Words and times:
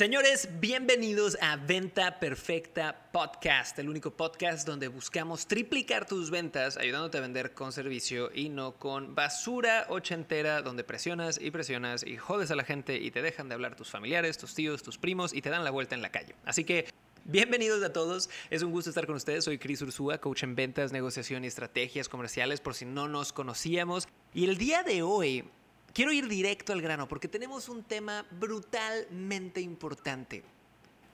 Señores, 0.00 0.48
bienvenidos 0.60 1.36
a 1.42 1.56
Venta 1.56 2.18
Perfecta 2.20 3.10
Podcast, 3.12 3.78
el 3.78 3.90
único 3.90 4.10
podcast 4.10 4.66
donde 4.66 4.88
buscamos 4.88 5.46
triplicar 5.46 6.06
tus 6.06 6.30
ventas 6.30 6.78
ayudándote 6.78 7.18
a 7.18 7.20
vender 7.20 7.52
con 7.52 7.70
servicio 7.70 8.30
y 8.34 8.48
no 8.48 8.78
con 8.78 9.14
basura 9.14 9.84
ochentera 9.90 10.62
donde 10.62 10.84
presionas 10.84 11.38
y 11.38 11.50
presionas 11.50 12.02
y 12.02 12.16
jodes 12.16 12.50
a 12.50 12.56
la 12.56 12.64
gente 12.64 12.96
y 12.96 13.10
te 13.10 13.20
dejan 13.20 13.50
de 13.50 13.56
hablar 13.56 13.76
tus 13.76 13.90
familiares, 13.90 14.38
tus 14.38 14.54
tíos, 14.54 14.82
tus 14.82 14.96
primos 14.96 15.34
y 15.34 15.42
te 15.42 15.50
dan 15.50 15.64
la 15.64 15.70
vuelta 15.70 15.94
en 15.94 16.00
la 16.00 16.10
calle. 16.10 16.34
Así 16.46 16.64
que 16.64 16.86
Bienvenidos 17.26 17.82
a 17.82 17.92
todos, 17.92 18.30
es 18.48 18.62
un 18.62 18.72
gusto 18.72 18.88
estar 18.88 19.06
con 19.06 19.16
ustedes. 19.16 19.44
Soy 19.44 19.58
Chris 19.58 19.82
Ursúa, 19.82 20.16
coach 20.16 20.42
en 20.42 20.54
ventas, 20.54 20.90
negociación 20.90 21.44
y 21.44 21.48
estrategias 21.48 22.08
comerciales, 22.08 22.62
por 22.62 22.74
si 22.74 22.86
no 22.86 23.08
nos 23.08 23.34
conocíamos. 23.34 24.08
Y 24.32 24.46
el 24.46 24.56
día 24.56 24.82
de 24.82 25.02
hoy 25.02 25.44
quiero 25.92 26.12
ir 26.12 26.28
directo 26.28 26.72
al 26.72 26.82
grano 26.82 27.08
porque 27.08 27.28
tenemos 27.28 27.68
un 27.68 27.82
tema 27.84 28.24
brutalmente 28.30 29.60
importante. 29.60 30.42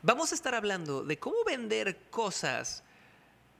Vamos 0.02 0.32
a 0.32 0.34
estar 0.34 0.54
hablando 0.54 1.04
de 1.04 1.18
cómo 1.18 1.36
vender 1.44 1.98
cosas 2.10 2.84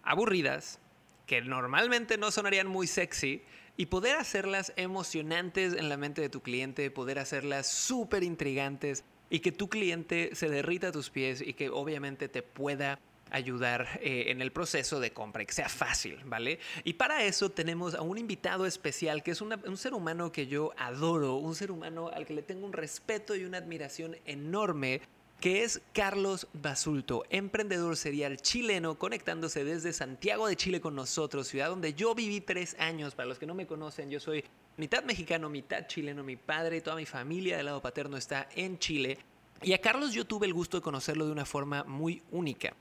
aburridas, 0.03 0.79
que 1.27 1.41
normalmente 1.41 2.19
no 2.19 2.31
sonarían 2.31 2.69
muy 2.69 2.87
sexy, 2.87 3.43
y 3.77 3.87
poder 3.87 4.17
hacerlas 4.17 4.73
emocionantes 4.77 5.75
en 5.75 5.89
la 5.89 5.97
mente 5.97 6.23
de 6.23 6.29
tu 6.29 6.41
cliente, 6.41 6.91
poder 6.91 7.19
hacerlas 7.19 7.67
súper 7.67 8.23
intrigantes 8.23 9.05
y 9.29 9.41
que 9.41 9.53
tu 9.53 9.69
cliente 9.69 10.31
se 10.35 10.49
derrita 10.49 10.89
a 10.89 10.93
tus 10.93 11.11
pies 11.11 11.43
y 11.43 11.53
que 11.53 11.69
obviamente 11.69 12.29
te 12.29 12.43
pueda 12.43 12.99
ayudar 13.31 14.01
eh, 14.03 14.27
en 14.29 14.41
el 14.41 14.53
proceso 14.53 15.01
de 15.01 15.13
compra 15.13 15.43
y 15.43 15.47
que 15.47 15.53
sea 15.53 15.69
fácil, 15.69 16.19
¿vale? 16.25 16.59
Y 16.85 16.95
para 16.95 17.25
eso 17.25 17.51
tenemos 17.51 17.95
a 17.95 18.03
un 18.03 18.19
invitado 18.19 18.67
especial 18.67 19.23
que 19.23 19.33
es 19.33 19.41
un 19.41 19.77
ser 19.77 19.95
humano 19.95 20.33
que 20.33 20.47
yo 20.47 20.73
adoro, 20.77 21.37
un 21.37 21.55
ser 21.55 21.71
humano 21.71 22.09
al 22.09 22.27
que 22.27 22.35
le 22.35 22.43
tengo 22.43 22.67
un 22.67 22.73
respeto 22.73 23.35
y 23.35 23.45
una 23.45 23.59
admiración 23.59 24.17
enorme 24.25 25.01
que 25.41 25.65
es 25.65 25.83
Carlos 25.93 26.49
Basulto, 26.55 27.25
emprendedor 27.29 27.97
serial 27.97 28.39
chileno, 28.39 28.99
conectándose 28.99 29.65
desde 29.65 29.93
Santiago 29.93 30.49
de 30.49 30.57
Chile 30.57 30.81
con 30.81 30.95
nosotros, 30.95 31.49
ciudad 31.49 31.69
donde 31.69 31.93
yo 31.93 32.15
viví 32.15 32.41
tres 32.41 32.75
años. 32.79 33.15
Para 33.15 33.29
los 33.29 33.39
que 33.39 33.47
no 33.47 33.55
me 33.55 33.67
conocen, 33.67 34.11
yo 34.11 34.19
soy 34.19 34.45
mitad 34.79 35.05
mexicano, 35.05 35.51
mitad 35.51 35.87
chileno. 35.87 36.25
Mi 36.25 36.37
padre 36.37 36.81
toda 36.81 36.97
mi 36.97 37.07
familia 37.07 37.59
del 37.59 37.67
lado 37.67 37.83
paterno 37.83 38.17
está 38.17 38.49
en 38.55 38.79
Chile. 38.79 39.19
Y 39.63 39.73
a 39.75 39.81
Carlos 39.81 40.13
yo 40.13 40.25
tuve 40.25 40.47
el 40.47 40.55
gusto 40.55 40.79
de 40.79 40.83
conocerlo 40.83 41.27
de 41.27 41.33
una 41.33 41.45
forma 41.45 41.85
muy 41.85 42.23
única. 42.31 42.75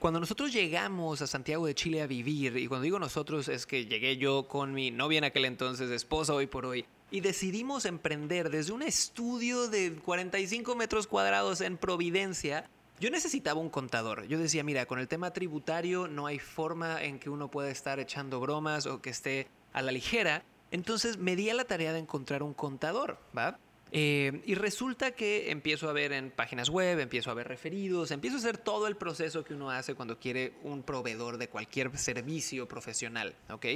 Cuando 0.00 0.18
nosotros 0.18 0.50
llegamos 0.50 1.20
a 1.20 1.26
Santiago 1.26 1.66
de 1.66 1.74
Chile 1.74 2.00
a 2.00 2.06
vivir, 2.06 2.56
y 2.56 2.68
cuando 2.68 2.84
digo 2.84 2.98
nosotros 2.98 3.48
es 3.48 3.66
que 3.66 3.84
llegué 3.84 4.16
yo 4.16 4.48
con 4.48 4.72
mi 4.72 4.90
novia 4.90 5.18
en 5.18 5.24
aquel 5.24 5.44
entonces, 5.44 5.90
esposa 5.90 6.32
hoy 6.32 6.46
por 6.46 6.64
hoy, 6.64 6.86
y 7.10 7.20
decidimos 7.20 7.84
emprender 7.84 8.48
desde 8.48 8.72
un 8.72 8.80
estudio 8.80 9.68
de 9.68 9.92
45 10.02 10.74
metros 10.74 11.06
cuadrados 11.06 11.60
en 11.60 11.76
Providencia, 11.76 12.64
yo 12.98 13.10
necesitaba 13.10 13.60
un 13.60 13.68
contador. 13.68 14.26
Yo 14.26 14.38
decía, 14.38 14.64
mira, 14.64 14.86
con 14.86 15.00
el 15.00 15.06
tema 15.06 15.34
tributario 15.34 16.08
no 16.08 16.26
hay 16.26 16.38
forma 16.38 17.04
en 17.04 17.18
que 17.18 17.28
uno 17.28 17.50
pueda 17.50 17.68
estar 17.68 18.00
echando 18.00 18.40
bromas 18.40 18.86
o 18.86 19.02
que 19.02 19.10
esté 19.10 19.48
a 19.74 19.82
la 19.82 19.92
ligera. 19.92 20.44
Entonces 20.70 21.18
me 21.18 21.36
di 21.36 21.50
a 21.50 21.54
la 21.54 21.66
tarea 21.66 21.92
de 21.92 21.98
encontrar 21.98 22.42
un 22.42 22.54
contador, 22.54 23.18
¿va? 23.36 23.58
Eh, 23.92 24.42
y 24.46 24.54
resulta 24.54 25.12
que 25.12 25.50
empiezo 25.50 25.88
a 25.88 25.92
ver 25.92 26.12
en 26.12 26.30
páginas 26.30 26.68
web, 26.68 27.00
empiezo 27.00 27.30
a 27.30 27.34
ver 27.34 27.48
referidos, 27.48 28.10
empiezo 28.10 28.36
a 28.36 28.40
hacer 28.40 28.58
todo 28.58 28.86
el 28.86 28.96
proceso 28.96 29.44
que 29.44 29.54
uno 29.54 29.70
hace 29.70 29.94
cuando 29.94 30.18
quiere 30.18 30.54
un 30.62 30.82
proveedor 30.82 31.38
de 31.38 31.48
cualquier 31.48 31.96
servicio 31.98 32.68
profesional, 32.68 33.34
¿ok? 33.50 33.66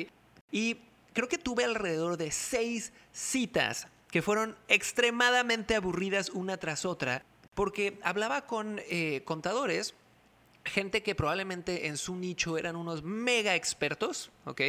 Y 0.53 0.79
creo 1.13 1.29
que 1.29 1.39
tuve 1.39 1.65
alrededor 1.65 2.17
de 2.17 2.31
seis 2.31 2.93
citas 3.13 3.89
que 4.11 4.23
fueron 4.23 4.57
extremadamente 4.69 5.75
aburridas 5.75 6.31
una 6.31 6.57
tras 6.59 6.85
otra, 6.85 7.25
porque 7.55 7.99
hablaba 8.03 8.47
con 8.47 8.81
eh, 8.89 9.23
contadores, 9.25 9.95
gente 10.65 11.03
que 11.03 11.17
probablemente 11.17 11.89
en 11.89 11.97
su 11.97 12.15
nicho 12.15 12.57
eran 12.57 12.77
unos 12.77 13.03
mega 13.03 13.57
expertos, 13.57 14.31
¿ok? 14.45 14.61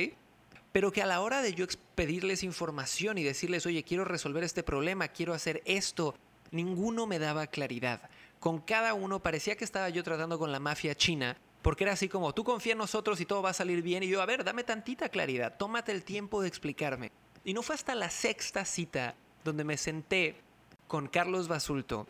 Pero 0.75 0.91
que 0.91 1.01
a 1.01 1.05
la 1.05 1.21
hora 1.21 1.41
de 1.41 1.53
yo 1.53 1.65
pedirles 1.95 2.43
información 2.43 3.17
y 3.17 3.23
decirles, 3.23 3.65
oye, 3.65 3.83
quiero 3.83 4.03
resolver 4.03 4.43
este 4.43 4.61
problema, 4.61 5.07
quiero 5.07 5.33
hacer 5.33 5.61
esto, 5.63 6.15
ninguno 6.51 7.07
me 7.07 7.17
daba 7.17 7.47
claridad. 7.47 8.09
Con 8.41 8.59
cada 8.59 8.93
uno 8.93 9.21
parecía 9.21 9.55
que 9.55 9.63
estaba 9.63 9.87
yo 9.87 10.03
tratando 10.03 10.37
con 10.37 10.51
la 10.51 10.59
mafia 10.59 10.93
china, 10.93 11.37
porque 11.61 11.85
era 11.85 11.93
así 11.93 12.09
como, 12.09 12.33
tú 12.33 12.43
confía 12.43 12.73
en 12.73 12.79
nosotros 12.79 13.21
y 13.21 13.25
todo 13.25 13.41
va 13.41 13.51
a 13.51 13.53
salir 13.53 13.81
bien, 13.81 14.03
y 14.03 14.09
yo, 14.09 14.21
a 14.21 14.25
ver, 14.25 14.43
dame 14.43 14.65
tantita 14.65 15.07
claridad, 15.07 15.55
tómate 15.57 15.93
el 15.93 16.03
tiempo 16.03 16.41
de 16.41 16.49
explicarme. 16.49 17.13
Y 17.45 17.53
no 17.53 17.61
fue 17.61 17.75
hasta 17.75 17.95
la 17.95 18.09
sexta 18.09 18.65
cita 18.65 19.15
donde 19.45 19.63
me 19.63 19.77
senté 19.77 20.41
con 20.89 21.07
Carlos 21.07 21.47
Basulto, 21.47 22.05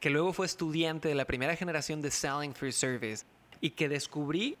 que 0.00 0.10
luego 0.10 0.32
fue 0.32 0.46
estudiante 0.46 1.06
de 1.06 1.14
la 1.14 1.24
primera 1.24 1.54
generación 1.54 2.02
de 2.02 2.10
Selling 2.10 2.56
Free 2.56 2.72
Service, 2.72 3.24
y 3.60 3.70
que 3.70 3.88
descubrí 3.88 4.58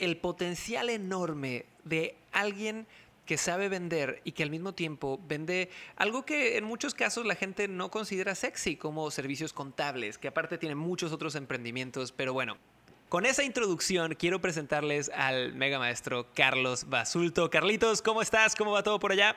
el 0.00 0.16
potencial 0.16 0.90
enorme 0.90 1.66
de 1.88 2.16
alguien 2.32 2.86
que 3.28 3.36
sabe 3.36 3.68
vender 3.68 4.22
y 4.24 4.32
que 4.32 4.42
al 4.42 4.50
mismo 4.50 4.72
tiempo 4.72 5.20
vende 5.28 5.68
algo 5.96 6.24
que 6.24 6.56
en 6.56 6.64
muchos 6.64 6.94
casos 6.94 7.26
la 7.26 7.34
gente 7.34 7.68
no 7.68 7.90
considera 7.90 8.34
sexy, 8.34 8.76
como 8.76 9.10
servicios 9.10 9.52
contables, 9.52 10.16
que 10.16 10.28
aparte 10.28 10.56
tiene 10.56 10.74
muchos 10.74 11.12
otros 11.12 11.34
emprendimientos, 11.34 12.10
pero 12.10 12.32
bueno. 12.32 12.56
Con 13.10 13.26
esa 13.26 13.42
introducción 13.42 14.14
quiero 14.18 14.40
presentarles 14.40 15.10
al 15.14 15.54
mega 15.54 15.78
maestro 15.78 16.26
Carlos 16.34 16.88
Basulto. 16.88 17.50
Carlitos, 17.50 18.02
¿cómo 18.02 18.22
estás? 18.22 18.54
¿Cómo 18.54 18.72
va 18.72 18.82
todo 18.82 18.98
por 18.98 19.12
allá? 19.12 19.36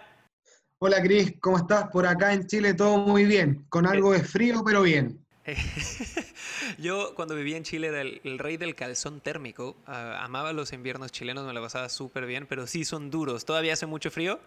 Hola 0.79 1.01
Cris, 1.01 1.34
¿cómo 1.41 1.57
estás? 1.57 1.90
Por 1.90 2.07
acá 2.07 2.34
en 2.34 2.47
Chile 2.47 2.73
todo 2.73 2.97
muy 2.97 3.25
bien, 3.25 3.66
con 3.69 3.85
algo 3.85 4.13
de 4.13 4.23
frío, 4.23 4.63
pero 4.66 4.81
bien. 4.81 5.19
Yo 6.78 7.16
cuando 7.16 7.35
vivía 7.35 7.57
en 7.57 7.63
Chile 7.63 7.88
era 7.88 8.02
el, 8.02 8.40
rey 8.40 8.57
del 8.57 8.75
calzón 8.75 9.22
térmico. 9.22 9.75
Ah, 9.88 10.24
amaba 10.24 10.53
los 10.53 10.74
inviernos 10.74 11.12
chilenos, 11.12 11.46
me 11.46 11.53
la 11.53 11.62
pasaba 11.62 11.90
súper 11.90 12.25
bien, 12.25 12.46
pero 12.47 12.68
sí 12.68 12.85
son 12.85 13.09
duros. 13.09 13.46
¿Todavía 13.46 13.74
hace 13.74 13.85
mucho 13.85 14.12
frío? 14.12 14.40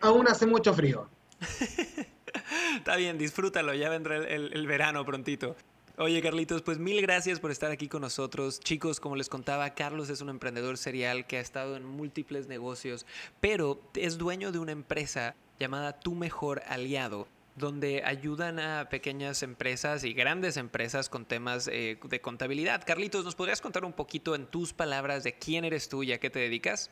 Aún 0.00 0.28
hace 0.28 0.46
mucho 0.46 0.74
frío. 0.74 1.08
Está 2.76 2.96
bien, 2.96 3.16
disfrútalo, 3.16 3.74
ya 3.74 3.88
vendrá 3.88 4.16
el, 4.16 4.52
el 4.52 4.66
verano 4.66 5.04
prontito. 5.04 5.56
Oye 5.96 6.20
Carlitos, 6.20 6.62
pues 6.62 6.78
mil 6.78 7.00
gracias 7.02 7.38
por 7.38 7.52
estar 7.52 7.70
aquí 7.70 7.88
con 7.88 8.02
nosotros. 8.02 8.58
Chicos, 8.58 8.98
como 8.98 9.14
les 9.14 9.28
contaba, 9.28 9.70
Carlos 9.74 10.10
es 10.10 10.20
un 10.20 10.28
emprendedor 10.28 10.76
serial 10.76 11.24
que 11.26 11.38
ha 11.38 11.40
estado 11.40 11.76
en 11.76 11.84
múltiples 11.84 12.48
negocios, 12.48 13.06
pero 13.40 13.80
es 13.94 14.18
dueño 14.18 14.50
de 14.50 14.58
una 14.58 14.72
empresa 14.72 15.36
llamada 15.60 16.00
Tu 16.00 16.16
Mejor 16.16 16.62
Aliado 16.66 17.28
donde 17.56 18.02
ayudan 18.04 18.58
a 18.58 18.88
pequeñas 18.88 19.42
empresas 19.42 20.04
y 20.04 20.12
grandes 20.12 20.56
empresas 20.56 21.08
con 21.08 21.24
temas 21.24 21.68
eh, 21.68 21.98
de 22.02 22.20
contabilidad. 22.20 22.82
Carlitos, 22.84 23.24
¿nos 23.24 23.36
podrías 23.36 23.60
contar 23.60 23.84
un 23.84 23.92
poquito 23.92 24.34
en 24.34 24.46
tus 24.46 24.72
palabras 24.72 25.22
de 25.22 25.38
quién 25.38 25.64
eres 25.64 25.88
tú 25.88 26.02
y 26.02 26.12
a 26.12 26.18
qué 26.18 26.30
te 26.30 26.40
dedicas? 26.40 26.90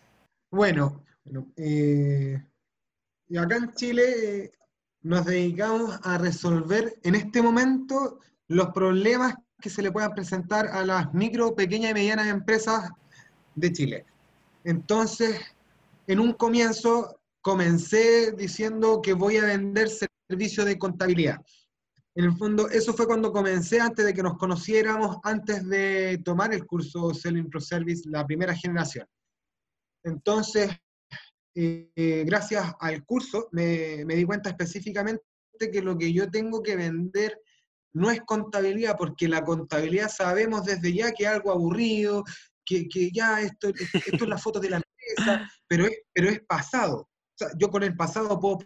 Bueno, 0.51 1.05
eh, 1.57 2.41
acá 3.37 3.57
en 3.57 3.73
Chile 3.75 4.45
eh, 4.45 4.53
nos 5.03 5.25
dedicamos 5.25 5.99
a 6.05 6.19
resolver 6.19 6.95
en 7.03 7.15
este 7.17 7.43
momento 7.43 8.21
los 8.49 8.69
problemas 8.69 9.35
que 9.61 9.71
se 9.71 9.83
le 9.83 9.91
puedan 9.91 10.13
presentar 10.13 10.67
a 10.69 10.85
las 10.85 11.13
micro, 11.15 11.55
pequeñas 11.55 11.93
y 11.93 11.95
medianas 11.95 12.29
empresas 12.29 12.91
de 13.55 13.73
Chile. 13.73 14.07
Entonces, 14.65 15.41
en 16.07 16.21
un 16.21 16.33
comienzo 16.35 17.19
comencé 17.41 18.33
diciendo 18.33 19.01
que 19.03 19.13
voy 19.15 19.37
a 19.37 19.45
vender 19.45 19.89
servicio 20.33 20.65
de 20.65 20.79
contabilidad. 20.79 21.39
En 22.15 22.25
el 22.25 22.37
fondo, 22.37 22.69
eso 22.69 22.93
fue 22.93 23.07
cuando 23.07 23.33
comencé, 23.33 23.81
antes 23.81 24.05
de 24.05 24.13
que 24.13 24.23
nos 24.23 24.37
conociéramos, 24.37 25.19
antes 25.25 25.67
de 25.69 26.21
tomar 26.25 26.53
el 26.53 26.67
curso 26.67 27.15
Selling 27.15 27.49
Pro 27.49 27.61
Service, 27.61 28.09
la 28.09 28.27
primera 28.27 28.55
generación. 28.55 29.07
Entonces, 30.05 30.71
eh, 31.55 32.25
gracias 32.27 32.73
al 32.81 33.05
curso, 33.05 33.49
me, 33.53 34.05
me 34.05 34.15
di 34.15 34.25
cuenta 34.25 34.51
específicamente 34.51 35.23
que 35.73 35.83
lo 35.83 35.97
que 35.97 36.13
yo 36.13 36.31
tengo 36.31 36.63
que 36.63 36.77
vender 36.77 37.39
no 37.95 38.11
es 38.11 38.21
contabilidad, 38.23 38.97
porque 38.97 39.29
la 39.29 39.45
contabilidad 39.45 40.09
sabemos 40.09 40.65
desde 40.65 40.93
ya 40.95 41.13
que 41.13 41.25
es 41.25 41.31
algo 41.31 41.51
aburrido, 41.51 42.25
que, 42.65 42.89
que 42.89 43.11
ya 43.11 43.41
esto, 43.41 43.69
esto 43.69 44.25
es 44.25 44.29
la 44.29 44.39
foto 44.39 44.61
de 44.61 44.71
la 44.71 44.77
empresa, 44.77 45.51
pero 45.69 45.87
es, 45.87 45.99
pero 46.13 46.31
es 46.31 46.41
pasado. 46.41 47.09
yo 47.59 47.71
con 47.71 47.83
el 47.83 47.97
pasado 47.97 48.39
puedo 48.41 48.59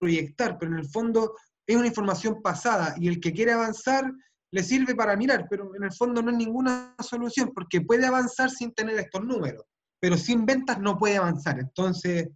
proyectar, 0.00 0.58
pero 0.58 0.72
en 0.72 0.78
el 0.78 0.88
fondo 0.88 1.36
es 1.66 1.76
una 1.76 1.86
información 1.86 2.42
pasada 2.42 2.94
y 2.98 3.06
el 3.06 3.20
que 3.20 3.32
quiere 3.32 3.52
avanzar 3.52 4.10
le 4.52 4.64
sirve 4.64 4.96
para 4.96 5.16
mirar, 5.16 5.46
pero 5.48 5.74
en 5.76 5.84
el 5.84 5.92
fondo 5.92 6.22
no 6.22 6.30
es 6.30 6.36
ninguna 6.36 6.96
solución, 6.98 7.52
porque 7.54 7.82
puede 7.82 8.06
avanzar 8.06 8.50
sin 8.50 8.72
tener 8.72 8.98
estos 8.98 9.22
números, 9.24 9.64
pero 10.00 10.16
sin 10.16 10.44
ventas 10.44 10.80
no 10.80 10.98
puede 10.98 11.18
avanzar. 11.18 11.60
Entonces, 11.60 12.28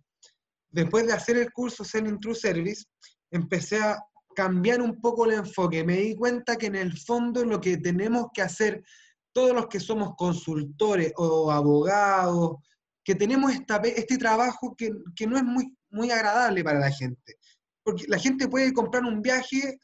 después 0.70 1.06
de 1.06 1.12
hacer 1.12 1.38
el 1.38 1.52
curso 1.52 1.82
Selling 1.82 2.20
True 2.20 2.37
Service, 2.37 2.84
empecé 3.32 3.82
a 3.82 3.99
cambiar 4.37 4.81
un 4.81 5.00
poco 5.00 5.25
el 5.25 5.32
enfoque. 5.32 5.82
Me 5.82 5.96
di 5.96 6.14
cuenta 6.14 6.56
que 6.56 6.66
en 6.66 6.76
el 6.76 6.96
fondo 6.96 7.44
lo 7.44 7.61
que 7.61 7.78
tenemos 7.78 8.26
que 8.32 8.43
hacer 8.43 8.84
todos 9.32 9.52
los 9.52 9.66
que 9.66 9.81
somos 9.81 10.14
consultores 10.16 11.12
o 11.16 11.50
abogados, 11.50 12.58
que 13.02 13.14
tenemos 13.14 13.52
esta, 13.52 13.76
este 13.78 14.16
trabajo 14.16 14.75
que, 14.76 14.90
que, 15.14 15.26
no 15.26 15.37
es 15.37 15.44
muy, 15.44 15.76
muy 15.90 16.11
agradable 16.11 16.62
para 16.62 16.78
la 16.78 16.90
gente. 16.90 17.37
Porque 17.84 18.04
la 18.08 18.19
gente 18.19 18.48
puede 18.48 18.72
comprar 18.72 19.04
un 19.04 19.22
viaje 19.22 19.78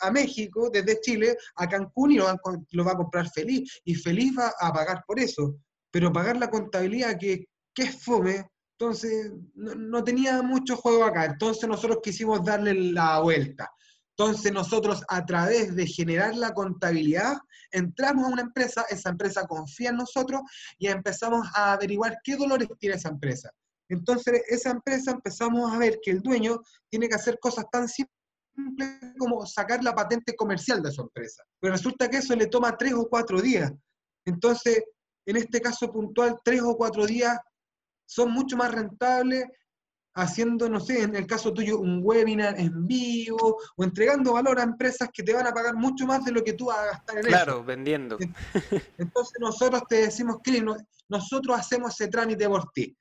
a 0.00 0.10
México 0.10 0.70
desde 0.70 1.00
Chile 1.00 1.36
a 1.56 1.68
Cancún 1.68 2.12
y 2.12 2.16
lo 2.16 2.26
va, 2.84 2.92
a 2.92 2.96
comprar 2.96 3.30
feliz, 3.30 3.80
y 3.84 3.94
feliz 3.94 4.34
va 4.38 4.52
a 4.60 4.72
pagar 4.72 5.02
por 5.06 5.18
eso. 5.18 5.56
Pero 5.90 6.12
pagar 6.12 6.36
la 6.36 6.50
contabilidad 6.50 7.18
que, 7.18 7.46
que 7.74 7.84
es 7.84 8.04
fome, 8.04 8.46
entonces 8.78 9.32
no, 9.54 9.74
no 9.74 10.04
tenía 10.04 10.42
mucho 10.42 10.76
juego 10.76 11.04
acá. 11.04 11.24
Entonces 11.24 11.68
nosotros 11.68 12.00
quisimos 12.02 12.44
darle 12.44 12.74
la 12.74 13.20
vuelta. 13.20 13.70
Entonces 14.18 14.50
nosotros 14.52 15.02
a 15.08 15.24
través 15.26 15.76
de 15.76 15.86
generar 15.86 16.34
la 16.34 16.54
contabilidad, 16.54 17.36
entramos 17.70 18.24
a 18.24 18.32
una 18.32 18.42
empresa, 18.42 18.86
esa 18.88 19.10
empresa 19.10 19.46
confía 19.46 19.90
en 19.90 19.96
nosotros 19.96 20.40
y 20.78 20.86
empezamos 20.86 21.46
a 21.54 21.74
averiguar 21.74 22.18
qué 22.24 22.36
dolores 22.36 22.68
tiene 22.78 22.96
esa 22.96 23.10
empresa. 23.10 23.50
Entonces 23.88 24.42
esa 24.48 24.70
empresa 24.70 25.12
empezamos 25.12 25.72
a 25.72 25.78
ver 25.78 25.98
que 26.02 26.10
el 26.10 26.20
dueño 26.20 26.60
tiene 26.90 27.08
que 27.08 27.14
hacer 27.14 27.38
cosas 27.38 27.66
tan 27.70 27.88
simples 27.88 28.12
como 29.18 29.44
sacar 29.46 29.84
la 29.84 29.94
patente 29.94 30.34
comercial 30.34 30.82
de 30.82 30.90
su 30.90 31.02
empresa. 31.02 31.42
Pero 31.60 31.74
resulta 31.74 32.08
que 32.08 32.18
eso 32.18 32.34
le 32.34 32.46
toma 32.46 32.76
tres 32.76 32.94
o 32.94 33.06
cuatro 33.08 33.40
días. 33.40 33.72
Entonces, 34.24 34.82
en 35.26 35.36
este 35.36 35.60
caso 35.60 35.92
puntual, 35.92 36.36
tres 36.44 36.62
o 36.62 36.76
cuatro 36.76 37.06
días 37.06 37.38
son 38.06 38.30
mucho 38.30 38.56
más 38.56 38.72
rentables 38.72 39.44
haciendo, 40.14 40.68
no 40.68 40.80
sé, 40.80 41.02
en 41.02 41.14
el 41.14 41.26
caso 41.26 41.52
tuyo, 41.52 41.78
un 41.78 42.00
webinar 42.02 42.58
en 42.58 42.86
vivo 42.86 43.58
o 43.76 43.84
entregando 43.84 44.32
valor 44.32 44.58
a 44.58 44.62
empresas 44.62 45.10
que 45.12 45.22
te 45.22 45.34
van 45.34 45.46
a 45.46 45.52
pagar 45.52 45.74
mucho 45.74 46.06
más 46.06 46.24
de 46.24 46.32
lo 46.32 46.42
que 46.42 46.54
tú 46.54 46.66
vas 46.66 46.78
a 46.78 46.86
gastar 46.86 47.18
en 47.18 47.24
claro, 47.24 47.36
eso. 47.36 47.44
Claro, 47.44 47.64
vendiendo. 47.64 48.18
Entonces 48.96 49.34
nosotros 49.38 49.82
te 49.88 49.96
decimos, 49.96 50.38
que 50.42 50.64
nosotros 51.08 51.58
hacemos 51.58 51.92
ese 51.92 52.08
trámite 52.08 52.48
por 52.48 52.70
ti. 52.72 52.96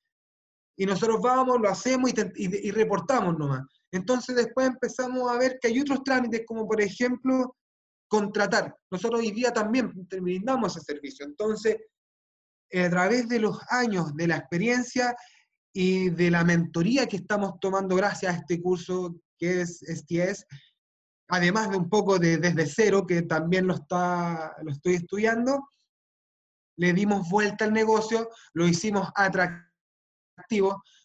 Y 0.77 0.85
nosotros 0.85 1.19
vamos, 1.21 1.59
lo 1.59 1.69
hacemos 1.69 2.11
y, 2.11 2.67
y 2.67 2.71
reportamos 2.71 3.37
nomás. 3.37 3.63
Entonces 3.91 4.35
después 4.35 4.67
empezamos 4.67 5.31
a 5.31 5.37
ver 5.37 5.57
que 5.61 5.69
hay 5.69 5.79
otros 5.79 6.03
trámites, 6.03 6.43
como 6.45 6.67
por 6.67 6.81
ejemplo 6.81 7.55
contratar. 8.07 8.75
Nosotros 8.91 9.21
hoy 9.21 9.31
día 9.31 9.51
también 9.51 9.91
brindamos 10.21 10.75
ese 10.75 10.85
servicio. 10.85 11.25
Entonces, 11.25 11.77
a 12.73 12.89
través 12.89 13.27
de 13.27 13.39
los 13.39 13.59
años 13.69 14.15
de 14.15 14.27
la 14.27 14.37
experiencia 14.37 15.15
y 15.73 16.09
de 16.09 16.31
la 16.31 16.43
mentoría 16.43 17.05
que 17.05 17.17
estamos 17.17 17.53
tomando 17.59 17.95
gracias 17.95 18.33
a 18.33 18.37
este 18.37 18.61
curso 18.61 19.15
que 19.37 19.61
es 19.61 19.79
STS, 19.79 20.45
además 21.27 21.69
de 21.69 21.77
un 21.77 21.89
poco 21.89 22.19
de 22.19 22.37
desde 22.37 22.65
cero, 22.65 23.05
que 23.05 23.23
también 23.23 23.67
lo, 23.67 23.75
está, 23.75 24.55
lo 24.63 24.71
estoy 24.71 24.95
estudiando, 24.95 25.67
le 26.77 26.93
dimos 26.93 27.29
vuelta 27.29 27.65
al 27.65 27.73
negocio, 27.73 28.29
lo 28.53 28.67
hicimos 28.67 29.09
atractivo, 29.15 29.74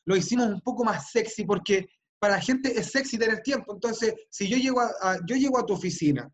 lo 0.04 0.16
hicimos 0.16 0.46
un 0.48 0.60
poco 0.60 0.84
más 0.84 1.10
sexy 1.10 1.44
porque 1.44 1.88
para 2.18 2.34
la 2.34 2.40
gente 2.40 2.78
es 2.78 2.90
sexy 2.90 3.18
tener 3.18 3.40
tiempo. 3.40 3.74
Entonces, 3.74 4.14
si 4.28 4.48
yo 4.48 4.56
llego 4.56 4.80
a, 4.80 5.18
yo 5.26 5.36
llego 5.36 5.58
a 5.58 5.66
tu 5.66 5.72
oficina 5.72 6.30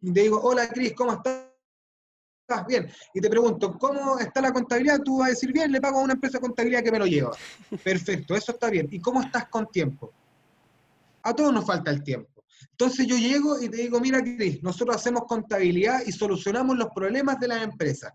y 0.00 0.12
te 0.12 0.22
digo, 0.22 0.40
hola 0.40 0.68
Cris, 0.68 0.92
¿cómo 0.94 1.12
estás? 1.12 1.46
¿Estás 2.48 2.66
bien? 2.66 2.88
Y 3.12 3.20
te 3.20 3.28
pregunto, 3.28 3.76
¿cómo 3.76 4.18
está 4.18 4.40
la 4.40 4.52
contabilidad? 4.52 5.00
Tú 5.04 5.18
vas 5.18 5.28
a 5.28 5.30
decir, 5.30 5.52
bien, 5.52 5.72
le 5.72 5.80
pago 5.80 5.98
a 5.98 6.02
una 6.02 6.12
empresa 6.12 6.38
de 6.38 6.42
contabilidad 6.42 6.82
que 6.82 6.92
me 6.92 6.98
lo 6.98 7.06
lleva. 7.06 7.36
Perfecto, 7.84 8.36
eso 8.36 8.52
está 8.52 8.70
bien. 8.70 8.88
¿Y 8.90 9.00
cómo 9.00 9.20
estás 9.20 9.48
con 9.48 9.66
tiempo? 9.66 10.12
A 11.22 11.34
todos 11.34 11.52
nos 11.52 11.66
falta 11.66 11.90
el 11.90 12.04
tiempo. 12.04 12.44
Entonces 12.70 13.06
yo 13.06 13.16
llego 13.16 13.60
y 13.60 13.68
te 13.68 13.78
digo, 13.78 14.00
mira 14.00 14.22
Cris, 14.22 14.62
nosotros 14.62 14.96
hacemos 14.96 15.24
contabilidad 15.24 16.02
y 16.06 16.12
solucionamos 16.12 16.76
los 16.76 16.88
problemas 16.94 17.40
de 17.40 17.48
las 17.48 17.62
empresas. 17.62 18.12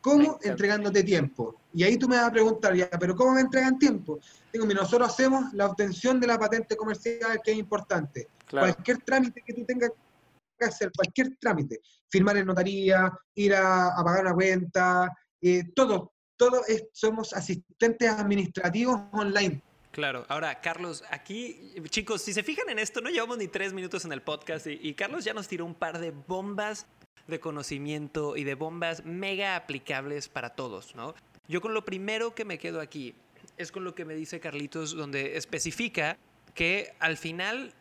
¿Cómo? 0.00 0.38
Entregándote 0.42 1.02
tiempo. 1.02 1.56
Y 1.72 1.84
ahí 1.84 1.96
tú 1.96 2.08
me 2.08 2.16
vas 2.16 2.26
a 2.26 2.32
preguntar, 2.32 2.74
ya, 2.74 2.88
pero 2.90 3.14
¿cómo 3.14 3.32
me 3.32 3.42
entregan 3.42 3.78
tiempo? 3.78 4.18
Digo, 4.52 4.66
mira, 4.66 4.80
nosotros 4.80 5.10
hacemos 5.10 5.52
la 5.52 5.66
obtención 5.66 6.18
de 6.18 6.26
la 6.26 6.38
patente 6.38 6.76
comercial, 6.76 7.40
que 7.44 7.52
es 7.52 7.58
importante. 7.58 8.28
Cualquier 8.48 8.98
trámite 8.98 9.42
que 9.46 9.52
tú 9.52 9.64
tengas 9.64 9.90
que 10.58 10.64
hacer, 10.64 10.90
cualquier 10.94 11.36
trámite, 11.36 11.80
firmar 12.08 12.36
en 12.36 12.46
notaría, 12.46 13.12
ir 13.34 13.54
a, 13.54 13.92
pagar 14.04 14.26
una 14.26 14.34
cuenta, 14.34 15.16
eh, 15.40 15.64
todo, 15.74 16.12
todo 16.36 16.62
es, 16.66 16.86
somos 16.92 17.32
asistentes 17.32 18.10
administrativos 18.10 19.00
online. 19.12 19.62
Claro, 19.92 20.24
ahora 20.28 20.60
Carlos, 20.60 21.02
aquí 21.10 21.74
chicos, 21.88 22.22
si 22.22 22.32
se 22.32 22.42
fijan 22.42 22.68
en 22.70 22.78
esto, 22.78 23.00
no 23.00 23.10
llevamos 23.10 23.38
ni 23.38 23.48
tres 23.48 23.72
minutos 23.72 24.04
en 24.04 24.12
el 24.12 24.22
podcast 24.22 24.66
y 24.68 24.94
Carlos 24.94 25.24
ya 25.24 25.34
nos 25.34 25.48
tiró 25.48 25.64
un 25.64 25.74
par 25.74 25.98
de 25.98 26.12
bombas 26.12 26.86
de 27.30 27.40
conocimiento 27.40 28.36
y 28.36 28.44
de 28.44 28.54
bombas 28.54 29.04
mega 29.04 29.56
aplicables 29.56 30.28
para 30.28 30.50
todos, 30.50 30.94
¿no? 30.94 31.14
Yo 31.48 31.60
con 31.60 31.74
lo 31.74 31.84
primero 31.84 32.34
que 32.34 32.44
me 32.44 32.58
quedo 32.58 32.80
aquí 32.80 33.14
es 33.56 33.72
con 33.72 33.84
lo 33.84 33.94
que 33.94 34.04
me 34.04 34.14
dice 34.14 34.40
Carlitos, 34.40 34.94
donde 34.94 35.36
especifica 35.36 36.16
que 36.54 36.94
al 36.98 37.16
final 37.16 37.72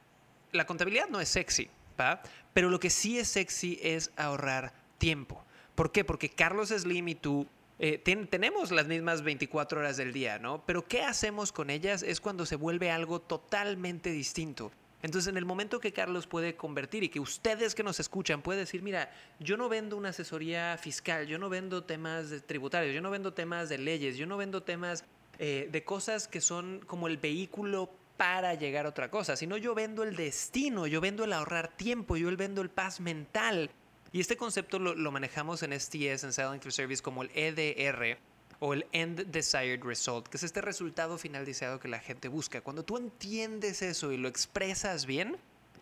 la 0.52 0.66
contabilidad 0.66 1.10
no 1.10 1.22
es 1.22 1.30
sexy, 1.30 1.70
¿va? 2.00 2.22
Pero 2.54 2.70
lo 2.70 2.80
que 2.80 2.90
sí 2.90 3.20
es 3.20 3.28
sexy 3.28 3.80
es 3.82 4.12
ahorrar 4.16 4.74
tiempo. 4.98 5.44
¿Por 5.76 5.92
qué? 5.92 6.04
Porque 6.04 6.30
Carlos 6.30 6.70
Slim 6.70 7.08
y 7.10 7.16
tú 7.16 7.48
eh, 7.80 7.98
tenemos 8.30 8.72
las 8.72 8.88
mismas 8.88 9.22
24 9.24 9.80
horas 9.80 9.96
del 9.96 10.12
día, 10.12 10.38
¿no? 10.38 10.64
Pero 10.66 10.86
¿qué 10.86 11.04
hacemos 11.04 11.52
con 11.54 11.70
ellas? 11.70 12.04
Es 12.04 12.20
cuando 12.20 12.46
se 12.46 12.58
vuelve 12.58 12.92
algo 12.92 13.22
totalmente 13.22 14.12
distinto. 14.12 14.72
Entonces, 15.02 15.30
en 15.30 15.38
el 15.38 15.46
momento 15.46 15.80
que 15.80 15.94
Carlos 15.94 16.28
puede 16.28 16.56
convertir 16.56 17.04
y 17.04 17.10
que 17.10 17.22
ustedes 17.22 17.74
que 17.74 17.84
nos 17.84 18.00
escuchan 18.00 18.42
pueden 18.42 18.64
decir, 18.64 18.82
mira, 18.82 19.12
yo 19.40 19.56
no 19.56 19.70
vendo 19.70 19.96
una 19.96 20.10
asesoría 20.10 20.78
fiscal, 20.78 21.26
yo 21.26 21.40
no 21.40 21.48
vendo 21.48 21.84
temas 21.84 22.30
de 22.30 22.42
tributarios, 22.42 22.94
yo 22.94 23.02
no 23.02 23.10
vendo 23.10 23.34
temas 23.34 23.70
de 23.70 23.78
leyes, 23.78 24.18
yo 24.18 24.26
no 24.26 24.36
vendo 24.36 24.62
temas 24.64 25.06
eh, 25.38 25.70
de 25.72 25.84
cosas 25.86 26.28
que 26.28 26.42
son 26.42 26.82
como 26.86 27.08
el 27.08 27.18
vehículo 27.18 27.90
para 28.18 28.56
llegar 28.56 28.86
a 28.86 28.90
otra 28.90 29.10
cosa, 29.10 29.38
sino 29.38 29.56
yo 29.56 29.74
vendo 29.74 30.04
el 30.04 30.18
destino, 30.18 30.86
yo 30.86 31.00
vendo 31.00 31.24
el 31.24 31.32
ahorrar 31.32 31.70
tiempo, 31.70 32.18
yo 32.18 32.36
vendo 32.36 32.62
el 32.62 32.70
paz 32.70 33.00
mental. 33.00 33.70
Y 34.12 34.20
este 34.20 34.36
concepto 34.36 34.80
lo, 34.80 34.96
lo 34.96 35.12
manejamos 35.12 35.64
en 35.64 35.80
STS, 35.80 36.26
en 36.26 36.34
Selling 36.34 36.60
Through 36.60 36.74
Service, 36.74 37.02
como 37.02 37.22
el 37.22 37.32
EDR, 37.34 38.18
o 38.60 38.74
el 38.74 38.86
End 38.92 39.28
Desired 39.28 39.84
Result, 39.84 40.28
que 40.28 40.38
es 40.38 40.44
este 40.44 40.62
resultado 40.62 41.18
final 41.18 41.46
deseado 41.46 41.80
que 41.80 41.88
la 41.88 42.00
gente 42.00 42.28
busca. 42.28 42.62
Cuando 42.62 42.84
tú 42.84 42.98
entiendes 42.98 43.82
eso 43.82 44.12
y 44.12 44.18
lo 44.18 44.28
expresas 44.28 45.06
bien, 45.06 45.38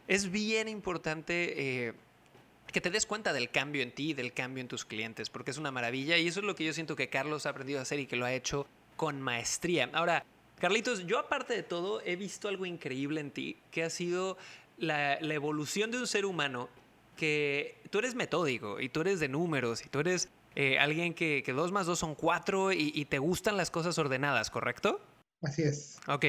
es 0.08 0.32
bien 0.32 0.68
importante 0.68 1.88
eh, 1.88 1.94
que 2.72 2.82
te 2.82 2.92
des 2.92 3.06
cuenta 3.06 3.34
del 3.34 3.50
cambio 3.50 3.82
en 3.82 3.92
ti 3.92 4.14
del 4.14 4.34
cambio 4.34 4.62
en 4.62 4.68
tus 4.68 4.86
clientes, 4.86 5.30
porque 5.30 5.52
es 5.52 5.58
una 5.58 5.72
maravilla 5.72 6.18
y 6.18 6.28
eso 6.28 6.40
es 6.40 6.46
lo 6.46 6.56
que 6.56 6.66
yo 6.66 6.74
siento 6.74 6.96
que 6.96 7.10
Carlos 7.10 7.46
ha 7.46 7.50
aprendido 7.50 7.80
a 7.80 7.82
hacer 7.82 8.00
y 8.00 8.06
que 8.06 8.16
lo 8.16 8.26
ha 8.26 8.34
hecho 8.34 8.68
con 8.96 9.22
maestría. 9.22 9.90
Ahora, 9.94 10.24
Carlitos, 10.60 11.06
yo 11.06 11.20
aparte 11.20 11.54
de 11.54 11.64
todo 11.64 12.02
he 12.02 12.16
visto 12.16 12.48
algo 12.48 12.66
increíble 12.66 13.22
en 13.22 13.32
ti, 13.32 13.58
que 13.72 13.84
ha 13.84 13.90
sido 13.90 14.38
la 14.78 15.18
evolución 15.20 15.90
de 15.90 15.98
un 15.98 16.08
ser 16.08 16.26
humano 16.26 16.70
que 17.18 17.76
tú 17.90 18.00
eres 18.00 18.16
metódico 18.16 18.80
y 18.80 18.88
tú 18.88 19.02
eres 19.02 19.20
de 19.20 19.28
números 19.28 19.86
y 19.86 19.90
tú 19.90 20.00
eres 20.00 20.30
eh, 20.60 20.80
alguien 20.80 21.14
que, 21.14 21.44
que, 21.46 21.54
dos 21.54 21.72
más 21.72 21.86
dos 21.86 22.00
son 22.00 22.16
cuatro 22.16 22.72
y, 22.72 22.92
y, 22.96 23.06
te 23.06 23.20
gustan 23.20 23.58
las 23.58 23.70
cosas 23.70 23.96
ordenadas, 24.00 24.50
¿correcto? 24.50 25.00
Así 25.44 25.62
es. 25.62 26.00
Ok. 26.08 26.26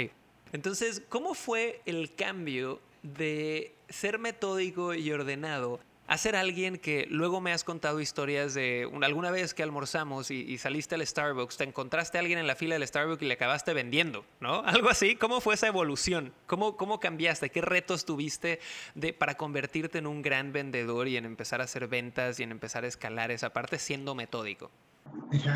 Entonces, 0.52 1.00
¿cómo 1.08 1.32
fue 1.32 1.80
el 1.86 2.14
cambio 2.14 2.78
de 3.02 3.74
ser 3.88 4.18
metódico 4.18 4.92
y 4.92 5.10
ordenado 5.10 5.80
a 6.08 6.16
ser 6.16 6.36
alguien 6.36 6.78
que 6.78 7.06
luego 7.10 7.42
me 7.42 7.52
has 7.52 7.64
contado 7.64 8.00
historias 8.00 8.54
de 8.54 8.90
alguna 9.02 9.30
vez 9.30 9.52
que 9.52 9.62
almorzamos 9.62 10.30
y, 10.30 10.56
saliste 10.56 10.94
al 10.94 11.06
Starbucks, 11.06 11.58
te 11.58 11.64
encontraste 11.64 12.16
a 12.16 12.22
alguien 12.22 12.38
en 12.38 12.46
la 12.46 12.56
fila 12.56 12.74
del 12.76 12.88
Starbucks 12.88 13.22
y 13.22 13.26
le 13.26 13.34
acabaste 13.34 13.74
vendiendo, 13.74 14.24
¿no? 14.40 14.62
Algo 14.64 14.88
así. 14.88 15.16
¿Cómo 15.16 15.42
fue 15.42 15.54
esa 15.54 15.66
evolución? 15.66 16.32
¿Cómo, 16.46 16.78
cómo 16.78 16.98
cambiaste? 16.98 17.50
¿Qué 17.50 17.60
retos 17.60 18.06
tuviste 18.06 18.58
de, 18.94 19.12
para 19.12 19.36
convertirte 19.36 19.98
en 19.98 20.06
un 20.06 20.22
gran 20.22 20.50
vendedor 20.50 21.08
y 21.08 21.18
en 21.18 21.26
empezar 21.26 21.60
a 21.60 21.64
hacer 21.64 21.86
ventas 21.88 22.40
y 22.40 22.42
en 22.42 22.52
empezar 22.52 22.84
a 22.84 22.88
escalar 22.88 23.30
esa 23.30 23.52
parte 23.52 23.78
siendo 23.78 24.14
metódico? 24.14 24.70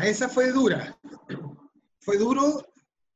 esa 0.03 0.29
fue 0.29 0.51
dura. 0.51 0.95
Fue 1.99 2.17
duro 2.17 2.63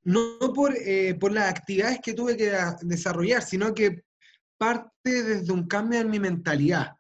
no 0.03 0.39
por, 0.56 0.75
eh, 0.75 1.15
por 1.20 1.32
las 1.32 1.50
actividades 1.50 2.00
que 2.01 2.13
tuve 2.13 2.36
que 2.36 2.51
desarrollar, 2.82 3.44
sino 3.44 3.75
que 3.75 4.03
parte 4.58 5.24
desde 5.24 5.53
un 5.53 5.67
cambio 5.67 6.00
en 6.00 6.10
mi 6.10 6.20
mentalidad. 6.20 6.97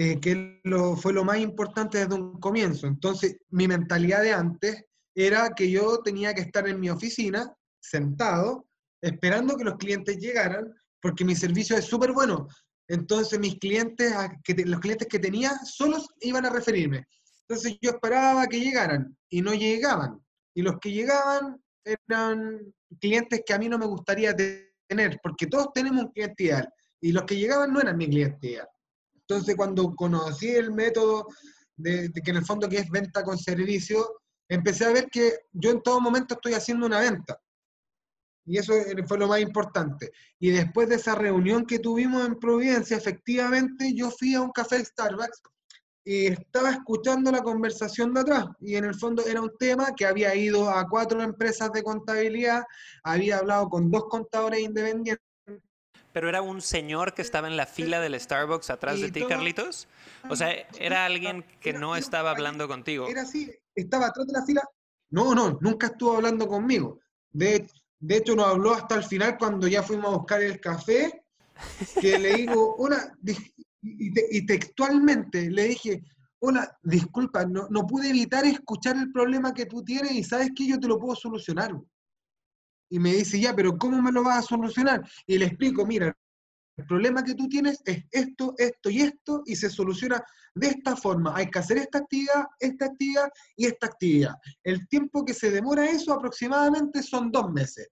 Eh, 0.00 0.20
que 0.20 0.60
lo, 0.62 0.94
fue 0.94 1.12
lo 1.12 1.24
más 1.24 1.38
importante 1.38 1.98
desde 1.98 2.14
un 2.14 2.38
comienzo. 2.38 2.86
Entonces, 2.86 3.38
mi 3.48 3.66
mentalidad 3.66 4.22
de 4.22 4.32
antes 4.32 4.84
era 5.12 5.50
que 5.56 5.68
yo 5.68 5.98
tenía 6.04 6.32
que 6.34 6.42
estar 6.42 6.68
en 6.68 6.78
mi 6.78 6.88
oficina, 6.88 7.52
sentado, 7.80 8.68
esperando 9.02 9.56
que 9.56 9.64
los 9.64 9.76
clientes 9.76 10.18
llegaran, 10.18 10.72
porque 11.02 11.24
mi 11.24 11.34
servicio 11.34 11.76
es 11.76 11.86
súper 11.86 12.12
bueno. 12.12 12.46
entonces 12.86 13.40
mis 13.40 13.58
clientes, 13.58 14.14
los 14.66 14.80
clientes 14.80 15.08
que 15.08 15.18
tenía, 15.18 15.50
solos 15.64 16.06
iban 16.20 16.46
a 16.46 16.50
referirme. 16.50 17.04
Entonces 17.48 17.76
yo 17.82 17.90
esperaba 17.90 18.46
que 18.46 18.60
llegaran 18.60 19.16
y 19.28 19.42
no 19.42 19.52
llegaban. 19.52 20.24
Y 20.54 20.62
los 20.62 20.78
que 20.78 20.92
llegaban 20.92 21.60
eran 21.84 22.72
clientes 23.00 23.42
que 23.44 23.52
a 23.52 23.58
mí 23.58 23.68
no 23.68 23.78
me 23.78 23.86
gustaría 23.86 24.32
tener, 24.86 25.18
porque 25.24 25.48
todos 25.48 25.72
tenemos 25.74 26.04
un 26.04 26.12
cliente 26.12 26.44
ideal. 26.44 26.68
Y 27.00 27.10
los 27.10 27.24
que 27.24 27.36
llegaban 27.36 27.72
no 27.72 27.80
eran 27.80 27.96
mi 27.96 28.08
cliente 28.08 28.46
ideal. 28.46 28.68
Entonces 29.28 29.56
cuando 29.56 29.94
conocí 29.94 30.48
el 30.48 30.72
método 30.72 31.28
de, 31.76 32.10
que 32.24 32.30
en 32.30 32.38
el 32.38 32.46
fondo 32.46 32.68
que 32.68 32.78
es 32.78 32.88
venta 32.88 33.22
con 33.22 33.36
servicio, 33.36 34.20
empecé 34.48 34.86
a 34.86 34.92
ver 34.92 35.08
que 35.10 35.40
yo 35.52 35.70
en 35.70 35.82
todo 35.82 36.00
momento 36.00 36.34
estoy 36.34 36.54
haciendo 36.54 36.86
una 36.86 37.00
venta. 37.00 37.38
Y 38.46 38.56
eso 38.56 38.72
fue 39.06 39.18
lo 39.18 39.28
más 39.28 39.40
importante. 39.40 40.10
Y 40.38 40.50
después 40.50 40.88
de 40.88 40.94
esa 40.94 41.14
reunión 41.14 41.66
que 41.66 41.78
tuvimos 41.78 42.26
en 42.26 42.38
Providencia, 42.38 42.96
efectivamente 42.96 43.92
yo 43.94 44.10
fui 44.10 44.34
a 44.34 44.40
un 44.40 44.50
café 44.50 44.82
Starbucks 44.82 45.42
y 46.06 46.28
estaba 46.28 46.70
escuchando 46.70 47.30
la 47.30 47.42
conversación 47.42 48.14
de 48.14 48.20
atrás. 48.20 48.46
Y 48.60 48.76
en 48.76 48.86
el 48.86 48.94
fondo 48.94 49.26
era 49.26 49.42
un 49.42 49.52
tema 49.58 49.94
que 49.94 50.06
había 50.06 50.34
ido 50.34 50.70
a 50.70 50.88
cuatro 50.88 51.20
empresas 51.20 51.70
de 51.72 51.82
contabilidad, 51.82 52.62
había 53.02 53.36
hablado 53.36 53.68
con 53.68 53.90
dos 53.90 54.04
contadores 54.08 54.60
independientes. 54.60 55.27
Pero 56.18 56.30
era 56.30 56.42
un 56.42 56.60
señor 56.60 57.14
que 57.14 57.22
estaba 57.22 57.46
en 57.46 57.56
la 57.56 57.64
fila 57.64 58.00
del 58.00 58.18
Starbucks 58.18 58.70
atrás 58.70 59.00
de 59.00 59.12
ti, 59.12 59.24
Carlitos. 59.24 59.86
O 60.28 60.34
sea, 60.34 60.50
era 60.80 61.04
alguien 61.04 61.44
que 61.60 61.72
no 61.72 61.94
estaba 61.94 62.32
hablando 62.32 62.66
contigo. 62.66 63.06
Era 63.06 63.22
así, 63.22 63.48
estaba 63.72 64.06
atrás 64.06 64.26
de 64.26 64.32
la 64.32 64.44
fila. 64.44 64.62
No, 65.10 65.32
no, 65.32 65.60
nunca 65.60 65.86
estuvo 65.86 66.16
hablando 66.16 66.48
conmigo. 66.48 66.98
De, 67.30 67.68
de 68.00 68.16
hecho, 68.16 68.34
nos 68.34 68.48
habló 68.48 68.74
hasta 68.74 68.96
el 68.96 69.04
final 69.04 69.38
cuando 69.38 69.68
ya 69.68 69.80
fuimos 69.84 70.06
a 70.06 70.16
buscar 70.16 70.42
el 70.42 70.58
café, 70.58 71.22
que 72.00 72.18
le 72.18 72.34
digo, 72.34 72.74
hola, 72.78 73.16
y, 73.80 74.44
textualmente 74.44 75.48
le 75.48 75.68
dije, 75.68 76.02
hola, 76.40 76.76
disculpa, 76.82 77.44
no, 77.44 77.68
no, 77.70 77.86
pude 77.86 78.08
evitar 78.08 78.44
escuchar 78.44 78.96
el 78.96 79.12
problema 79.12 79.54
que 79.54 79.66
tú 79.66 79.84
tienes 79.84 80.10
y 80.10 80.24
sabes 80.24 80.50
que 80.56 80.66
yo 80.66 80.80
te 80.80 80.88
lo 80.88 80.98
puedo 80.98 81.14
solucionar. 81.14 81.78
Y 82.90 82.98
me 82.98 83.12
dice, 83.12 83.38
ya, 83.40 83.54
pero 83.54 83.76
¿cómo 83.76 84.00
me 84.00 84.12
lo 84.12 84.22
vas 84.22 84.38
a 84.38 84.48
solucionar? 84.48 85.08
Y 85.26 85.38
le 85.38 85.46
explico, 85.46 85.84
mira, 85.84 86.16
el 86.78 86.86
problema 86.86 87.24
que 87.24 87.34
tú 87.34 87.48
tienes 87.48 87.82
es 87.84 88.04
esto, 88.12 88.54
esto 88.56 88.88
y 88.88 89.00
esto, 89.00 89.42
y 89.46 89.56
se 89.56 89.68
soluciona 89.68 90.22
de 90.54 90.68
esta 90.68 90.94
forma. 90.96 91.32
Hay 91.34 91.50
que 91.50 91.58
hacer 91.58 91.78
esta 91.78 91.98
actividad, 91.98 92.44
esta 92.60 92.86
actividad 92.86 93.28
y 93.56 93.66
esta 93.66 93.88
actividad. 93.88 94.34
El 94.62 94.86
tiempo 94.88 95.24
que 95.24 95.34
se 95.34 95.50
demora 95.50 95.90
eso 95.90 96.12
aproximadamente 96.12 97.02
son 97.02 97.32
dos 97.32 97.50
meses. 97.50 97.88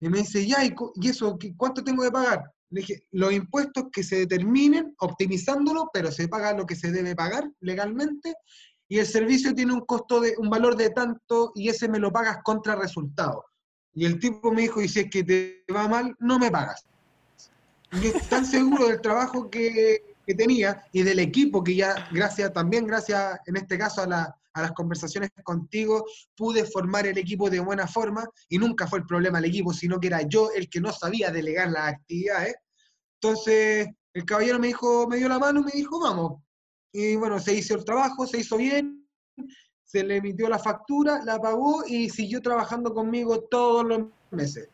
Y 0.00 0.10
me 0.10 0.18
dice, 0.18 0.46
ya, 0.46 0.64
¿y 0.64 1.08
eso 1.08 1.38
cuánto 1.56 1.82
tengo 1.82 2.02
que 2.02 2.10
pagar? 2.10 2.42
Le 2.68 2.80
dije, 2.80 3.06
los 3.12 3.32
impuestos 3.32 3.84
que 3.90 4.02
se 4.02 4.16
determinen, 4.16 4.94
optimizándolo, 4.98 5.88
pero 5.92 6.12
se 6.12 6.28
paga 6.28 6.52
lo 6.52 6.66
que 6.66 6.76
se 6.76 6.92
debe 6.92 7.14
pagar 7.14 7.50
legalmente, 7.60 8.34
y 8.88 8.98
el 8.98 9.06
servicio 9.06 9.54
tiene 9.54 9.72
un 9.72 9.86
costo 9.86 10.20
de, 10.20 10.34
un 10.36 10.50
valor 10.50 10.76
de 10.76 10.90
tanto, 10.90 11.52
y 11.54 11.70
ese 11.70 11.88
me 11.88 11.98
lo 11.98 12.12
pagas 12.12 12.38
contra 12.44 12.76
resultado. 12.76 13.44
Y 13.96 14.04
el 14.04 14.20
tipo 14.20 14.52
me 14.52 14.62
dijo, 14.62 14.82
y 14.82 14.88
si 14.88 15.00
es 15.00 15.10
que 15.10 15.24
te 15.24 15.64
va 15.74 15.88
mal, 15.88 16.14
no 16.20 16.38
me 16.38 16.50
pagas. 16.50 16.86
Y 17.92 18.02
yo 18.02 18.12
tan 18.28 18.44
seguro 18.44 18.88
del 18.88 19.00
trabajo 19.00 19.50
que, 19.50 20.14
tenía 20.36 20.82
y 20.92 21.02
del 21.02 21.20
equipo 21.20 21.64
que 21.64 21.76
ya, 21.76 22.08
gracias 22.12 22.52
también, 22.52 22.86
gracias 22.86 23.38
en 23.46 23.56
este 23.56 23.78
caso 23.78 24.02
a, 24.02 24.36
las 24.54 24.72
conversaciones 24.72 25.30
contigo, 25.42 26.04
pude 26.34 26.64
formar 26.64 27.06
el 27.06 27.16
equipo 27.16 27.48
de 27.48 27.60
buena 27.60 27.86
forma 27.86 28.28
y 28.48 28.58
nunca 28.58 28.86
fue 28.86 28.98
el 28.98 29.06
problema 29.06 29.38
el 29.38 29.44
equipo, 29.46 29.72
sino 29.72 30.00
que 30.00 30.08
era 30.08 30.22
yo 30.22 30.50
el 30.52 30.68
que 30.68 30.80
no 30.80 30.92
sabía 30.92 31.30
delegar 31.30 31.70
las 31.70 31.94
actividades. 31.94 32.54
Entonces, 33.20 33.88
el 34.12 34.24
caballero 34.24 34.58
me 34.58 34.68
dijo, 34.68 35.06
me 35.08 35.18
dio 35.18 35.28
la 35.28 35.38
mano 35.38 35.60
y 35.60 35.64
me 35.64 35.72
dijo, 35.72 36.00
vamos. 36.00 36.42
Y 36.92 37.16
bueno, 37.16 37.38
se 37.38 37.54
hizo 37.54 37.74
el 37.74 37.84
trabajo, 37.84 38.26
se 38.26 38.40
hizo 38.40 38.56
bien, 38.56 39.06
se 39.86 40.04
le 40.04 40.16
emitió 40.16 40.48
la 40.48 40.58
factura, 40.58 41.22
la 41.24 41.40
pagó 41.40 41.84
y 41.86 42.10
siguió 42.10 42.42
trabajando 42.42 42.92
conmigo 42.92 43.40
todos 43.40 43.86
los 43.86 44.02
meses. 44.30 44.68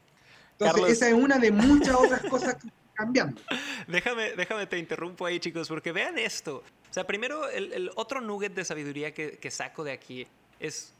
Entonces, 0.58 0.96
esa 0.96 1.08
es 1.08 1.14
una 1.14 1.38
de 1.38 1.50
muchas 1.50 1.94
otras 1.94 2.22
cosas 2.22 2.54
que 2.56 2.68
cambiando. 2.94 3.40
Déjame, 3.88 4.32
déjame 4.36 4.66
te 4.66 4.78
interrumpo 4.78 5.26
ahí, 5.26 5.40
chicos, 5.40 5.68
porque 5.68 5.92
vean 5.92 6.18
esto. 6.18 6.62
O 6.90 6.92
sea, 6.92 7.06
primero, 7.06 7.48
el, 7.48 7.90
otro 7.96 8.20
nugget 8.20 8.54
de 8.54 8.64
sabiduría 8.64 9.12
que, 9.12 9.38
que 9.38 9.50
saco 9.50 9.82
de 9.82 9.92
aquí 9.92 10.26
es 10.60 10.94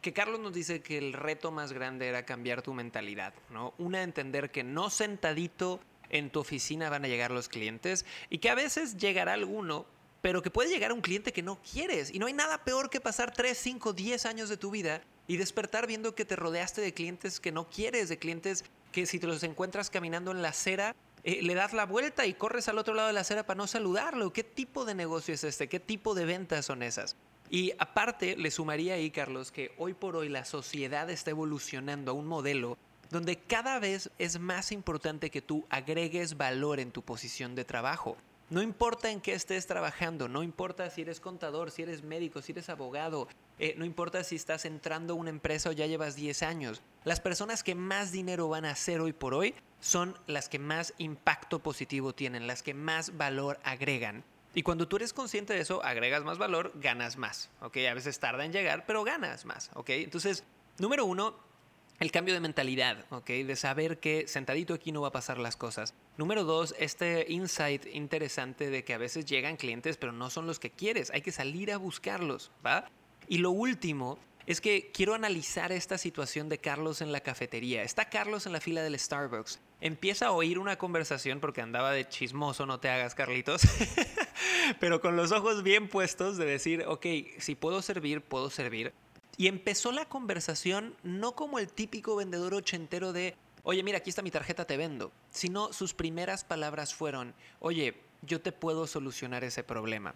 que 0.00 0.12
Carlos 0.12 0.40
nos 0.40 0.52
dice 0.52 0.82
que 0.82 0.98
el 0.98 1.12
reto 1.12 1.50
más 1.50 1.72
grande 1.72 2.08
era 2.08 2.24
cambiar 2.24 2.62
tu 2.62 2.74
mentalidad, 2.74 3.34
¿no? 3.50 3.72
Una, 3.78 4.02
entender 4.02 4.50
que 4.50 4.64
no 4.64 4.90
sentadito 4.90 5.80
en 6.10 6.30
tu 6.30 6.40
oficina 6.40 6.90
van 6.90 7.04
a 7.04 7.08
llegar 7.08 7.30
los 7.30 7.48
clientes 7.48 8.04
y 8.30 8.38
que 8.38 8.50
a 8.50 8.54
veces 8.54 8.96
llegará 8.96 9.32
alguno, 9.32 9.86
pero 10.24 10.40
que 10.40 10.50
puede 10.50 10.70
llegar 10.70 10.90
un 10.90 11.02
cliente 11.02 11.34
que 11.34 11.42
no 11.42 11.60
quieres. 11.60 12.10
Y 12.10 12.18
no 12.18 12.24
hay 12.24 12.32
nada 12.32 12.64
peor 12.64 12.88
que 12.88 12.98
pasar 12.98 13.34
3, 13.34 13.58
5, 13.58 13.92
10 13.92 14.24
años 14.24 14.48
de 14.48 14.56
tu 14.56 14.70
vida 14.70 15.02
y 15.26 15.36
despertar 15.36 15.86
viendo 15.86 16.14
que 16.14 16.24
te 16.24 16.34
rodeaste 16.34 16.80
de 16.80 16.94
clientes 16.94 17.40
que 17.40 17.52
no 17.52 17.68
quieres, 17.68 18.08
de 18.08 18.18
clientes 18.18 18.64
que 18.90 19.04
si 19.04 19.18
te 19.18 19.26
los 19.26 19.42
encuentras 19.42 19.90
caminando 19.90 20.30
en 20.30 20.40
la 20.40 20.48
acera, 20.48 20.96
eh, 21.24 21.42
le 21.42 21.54
das 21.54 21.74
la 21.74 21.84
vuelta 21.84 22.24
y 22.24 22.32
corres 22.32 22.68
al 22.68 22.78
otro 22.78 22.94
lado 22.94 23.08
de 23.08 23.12
la 23.12 23.20
acera 23.20 23.44
para 23.44 23.58
no 23.58 23.66
saludarlo. 23.66 24.32
¿Qué 24.32 24.44
tipo 24.44 24.86
de 24.86 24.94
negocio 24.94 25.34
es 25.34 25.44
este? 25.44 25.68
¿Qué 25.68 25.78
tipo 25.78 26.14
de 26.14 26.24
ventas 26.24 26.64
son 26.64 26.82
esas? 26.82 27.16
Y 27.50 27.74
aparte, 27.78 28.34
le 28.34 28.50
sumaría 28.50 28.94
ahí, 28.94 29.10
Carlos, 29.10 29.52
que 29.52 29.74
hoy 29.76 29.92
por 29.92 30.16
hoy 30.16 30.30
la 30.30 30.46
sociedad 30.46 31.10
está 31.10 31.32
evolucionando 31.32 32.12
a 32.12 32.14
un 32.14 32.26
modelo 32.26 32.78
donde 33.10 33.36
cada 33.36 33.78
vez 33.78 34.10
es 34.18 34.40
más 34.40 34.72
importante 34.72 35.28
que 35.28 35.42
tú 35.42 35.66
agregues 35.68 36.38
valor 36.38 36.80
en 36.80 36.92
tu 36.92 37.02
posición 37.02 37.54
de 37.54 37.66
trabajo. 37.66 38.16
No 38.54 38.62
importa 38.62 39.10
en 39.10 39.20
qué 39.20 39.34
estés 39.34 39.66
trabajando, 39.66 40.28
no 40.28 40.44
importa 40.44 40.88
si 40.88 41.02
eres 41.02 41.18
contador, 41.18 41.72
si 41.72 41.82
eres 41.82 42.04
médico, 42.04 42.40
si 42.40 42.52
eres 42.52 42.68
abogado, 42.68 43.26
eh, 43.58 43.74
no 43.76 43.84
importa 43.84 44.22
si 44.22 44.36
estás 44.36 44.64
entrando 44.64 45.14
a 45.14 45.16
una 45.16 45.30
empresa 45.30 45.70
o 45.70 45.72
ya 45.72 45.88
llevas 45.88 46.14
10 46.14 46.44
años. 46.44 46.80
Las 47.02 47.18
personas 47.18 47.64
que 47.64 47.74
más 47.74 48.12
dinero 48.12 48.48
van 48.48 48.64
a 48.64 48.70
hacer 48.70 49.00
hoy 49.00 49.12
por 49.12 49.34
hoy 49.34 49.56
son 49.80 50.16
las 50.28 50.48
que 50.48 50.60
más 50.60 50.94
impacto 50.98 51.58
positivo 51.64 52.14
tienen, 52.14 52.46
las 52.46 52.62
que 52.62 52.74
más 52.74 53.16
valor 53.16 53.58
agregan. 53.64 54.22
Y 54.54 54.62
cuando 54.62 54.86
tú 54.86 54.98
eres 54.98 55.12
consciente 55.12 55.52
de 55.52 55.58
eso, 55.58 55.82
agregas 55.82 56.22
más 56.22 56.38
valor, 56.38 56.70
ganas 56.76 57.16
más. 57.16 57.50
¿Ok? 57.60 57.78
A 57.90 57.94
veces 57.94 58.20
tarda 58.20 58.44
en 58.44 58.52
llegar, 58.52 58.86
pero 58.86 59.02
ganas 59.02 59.46
más. 59.46 59.72
¿Ok? 59.74 59.90
Entonces, 59.90 60.44
número 60.78 61.06
uno, 61.06 61.34
el 62.00 62.10
cambio 62.10 62.34
de 62.34 62.40
mentalidad, 62.40 63.04
¿ok? 63.10 63.26
De 63.26 63.56
saber 63.56 63.98
que 63.98 64.26
sentadito 64.26 64.74
aquí 64.74 64.92
no 64.92 65.00
va 65.00 65.08
a 65.08 65.12
pasar 65.12 65.38
las 65.38 65.56
cosas. 65.56 65.94
Número 66.16 66.44
dos, 66.44 66.74
este 66.78 67.26
insight 67.28 67.86
interesante 67.86 68.70
de 68.70 68.84
que 68.84 68.94
a 68.94 68.98
veces 68.98 69.26
llegan 69.26 69.56
clientes, 69.56 69.96
pero 69.96 70.12
no 70.12 70.30
son 70.30 70.46
los 70.46 70.58
que 70.58 70.70
quieres. 70.70 71.10
Hay 71.12 71.22
que 71.22 71.32
salir 71.32 71.72
a 71.72 71.76
buscarlos, 71.76 72.50
¿va? 72.64 72.90
Y 73.28 73.38
lo 73.38 73.50
último 73.50 74.18
es 74.46 74.60
que 74.60 74.90
quiero 74.92 75.14
analizar 75.14 75.72
esta 75.72 75.96
situación 75.96 76.48
de 76.48 76.58
Carlos 76.58 77.00
en 77.00 77.12
la 77.12 77.20
cafetería. 77.20 77.82
Está 77.82 78.10
Carlos 78.10 78.44
en 78.46 78.52
la 78.52 78.60
fila 78.60 78.82
del 78.82 78.98
Starbucks. 78.98 79.60
Empieza 79.80 80.26
a 80.26 80.32
oír 80.32 80.58
una 80.58 80.76
conversación 80.76 81.40
porque 81.40 81.62
andaba 81.62 81.92
de 81.92 82.06
chismoso, 82.08 82.66
no 82.66 82.78
te 82.78 82.90
hagas, 82.90 83.14
Carlitos. 83.14 83.62
pero 84.80 85.00
con 85.00 85.16
los 85.16 85.32
ojos 85.32 85.62
bien 85.62 85.88
puestos 85.88 86.36
de 86.36 86.44
decir, 86.44 86.84
ok, 86.86 87.06
si 87.38 87.54
puedo 87.54 87.80
servir, 87.80 88.20
puedo 88.20 88.50
servir 88.50 88.92
y 89.36 89.48
empezó 89.48 89.92
la 89.92 90.06
conversación 90.08 90.94
no 91.02 91.34
como 91.34 91.58
el 91.58 91.72
típico 91.72 92.16
vendedor 92.16 92.54
ochentero 92.54 93.12
de, 93.12 93.36
oye, 93.62 93.82
mira, 93.82 93.98
aquí 93.98 94.10
está 94.10 94.22
mi 94.22 94.30
tarjeta, 94.30 94.64
te 94.64 94.76
vendo, 94.76 95.12
sino 95.30 95.72
sus 95.72 95.94
primeras 95.94 96.44
palabras 96.44 96.94
fueron, 96.94 97.34
oye, 97.60 98.00
yo 98.22 98.40
te 98.40 98.52
puedo 98.52 98.86
solucionar 98.86 99.44
ese 99.44 99.64
problema. 99.64 100.14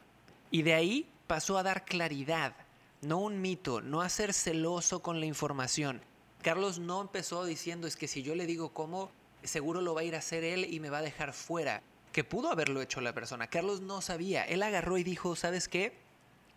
Y 0.50 0.62
de 0.62 0.74
ahí 0.74 1.08
pasó 1.26 1.58
a 1.58 1.62
dar 1.62 1.84
claridad, 1.84 2.54
no 3.02 3.18
un 3.18 3.40
mito, 3.40 3.80
no 3.80 4.00
a 4.00 4.08
ser 4.08 4.32
celoso 4.32 5.00
con 5.00 5.20
la 5.20 5.26
información. 5.26 6.00
Carlos 6.42 6.78
no 6.78 7.00
empezó 7.00 7.44
diciendo, 7.44 7.86
es 7.86 7.96
que 7.96 8.08
si 8.08 8.22
yo 8.22 8.34
le 8.34 8.46
digo 8.46 8.72
cómo, 8.72 9.10
seguro 9.42 9.80
lo 9.80 9.94
va 9.94 10.02
a 10.02 10.04
ir 10.04 10.14
a 10.14 10.18
hacer 10.18 10.44
él 10.44 10.72
y 10.72 10.80
me 10.80 10.90
va 10.90 10.98
a 10.98 11.02
dejar 11.02 11.32
fuera, 11.32 11.82
que 12.12 12.24
pudo 12.24 12.50
haberlo 12.50 12.80
hecho 12.80 13.00
la 13.00 13.12
persona. 13.12 13.48
Carlos 13.48 13.80
no 13.80 14.00
sabía, 14.00 14.44
él 14.44 14.62
agarró 14.62 14.96
y 14.96 15.04
dijo, 15.04 15.36
¿sabes 15.36 15.68
qué? 15.68 15.92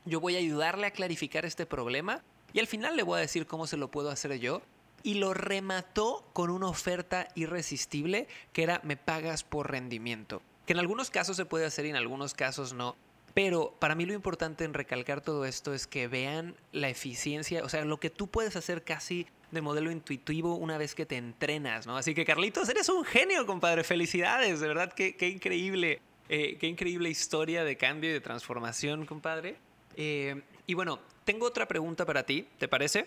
Yo 0.05 0.19
voy 0.19 0.35
a 0.35 0.39
ayudarle 0.39 0.87
a 0.87 0.91
clarificar 0.91 1.45
este 1.45 1.65
problema 1.65 2.23
y 2.53 2.59
al 2.59 2.67
final 2.67 2.95
le 2.95 3.03
voy 3.03 3.17
a 3.17 3.21
decir 3.21 3.47
cómo 3.47 3.67
se 3.67 3.77
lo 3.77 3.89
puedo 3.89 4.09
hacer 4.09 4.37
yo. 4.39 4.61
Y 5.03 5.15
lo 5.15 5.33
remató 5.33 6.23
con 6.33 6.51
una 6.51 6.67
oferta 6.67 7.27
irresistible 7.33 8.27
que 8.53 8.61
era 8.63 8.81
me 8.83 8.97
pagas 8.97 9.43
por 9.43 9.71
rendimiento. 9.71 10.43
Que 10.67 10.73
en 10.73 10.79
algunos 10.79 11.09
casos 11.09 11.37
se 11.37 11.45
puede 11.45 11.65
hacer 11.65 11.85
y 11.85 11.89
en 11.89 11.95
algunos 11.95 12.35
casos 12.35 12.73
no. 12.73 12.95
Pero 13.33 13.73
para 13.79 13.95
mí 13.95 14.05
lo 14.05 14.13
importante 14.13 14.63
en 14.63 14.73
recalcar 14.73 15.21
todo 15.21 15.45
esto 15.45 15.73
es 15.73 15.87
que 15.87 16.07
vean 16.07 16.55
la 16.71 16.89
eficiencia, 16.89 17.63
o 17.63 17.69
sea, 17.69 17.85
lo 17.85 17.99
que 17.99 18.09
tú 18.09 18.27
puedes 18.27 18.55
hacer 18.55 18.83
casi 18.83 19.25
de 19.51 19.61
modelo 19.61 19.91
intuitivo 19.91 20.55
una 20.55 20.77
vez 20.77 20.95
que 20.95 21.05
te 21.05 21.17
entrenas, 21.17 21.87
¿no? 21.87 21.97
Así 21.97 22.13
que 22.13 22.25
Carlitos, 22.25 22.69
eres 22.69 22.89
un 22.89 23.03
genio, 23.03 23.45
compadre. 23.45 23.83
Felicidades, 23.83 24.59
de 24.59 24.67
verdad, 24.67 24.93
qué, 24.93 25.15
qué 25.15 25.29
increíble, 25.29 26.01
eh, 26.29 26.57
qué 26.59 26.67
increíble 26.67 27.09
historia 27.09 27.63
de 27.63 27.77
cambio 27.77 28.09
y 28.09 28.13
de 28.13 28.21
transformación, 28.21 29.05
compadre. 29.05 29.57
Eh, 29.95 30.41
y 30.71 30.73
bueno, 30.73 30.99
tengo 31.25 31.47
otra 31.47 31.67
pregunta 31.67 32.05
para 32.05 32.23
ti, 32.23 32.47
¿te 32.57 32.69
parece? 32.69 33.05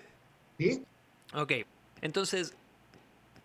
Sí. 0.59 0.85
Ok, 1.33 1.53
entonces, 2.03 2.55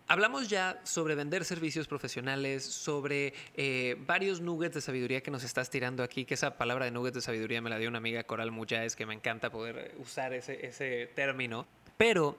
Hablamos 0.08 0.48
ya 0.48 0.80
sobre 0.82 1.14
vender 1.14 1.44
servicios 1.44 1.86
profesionales, 1.86 2.64
sobre 2.64 3.32
eh, 3.54 3.96
varios 4.06 4.40
nuggets 4.40 4.74
de 4.74 4.80
sabiduría 4.80 5.22
que 5.22 5.30
nos 5.30 5.44
estás 5.44 5.70
tirando 5.70 6.02
aquí, 6.02 6.24
que 6.24 6.34
esa 6.34 6.58
palabra 6.58 6.84
de 6.84 6.90
nuggets 6.90 7.14
de 7.14 7.20
sabiduría 7.20 7.62
me 7.62 7.70
la 7.70 7.78
dio 7.78 7.88
una 7.88 7.98
amiga 7.98 8.24
Coral 8.24 8.50
Muyáez, 8.50 8.96
que 8.96 9.06
me 9.06 9.14
encanta 9.14 9.50
poder 9.50 9.94
usar 10.00 10.34
ese, 10.34 10.66
ese 10.66 11.06
término. 11.14 11.64
Pero 11.96 12.36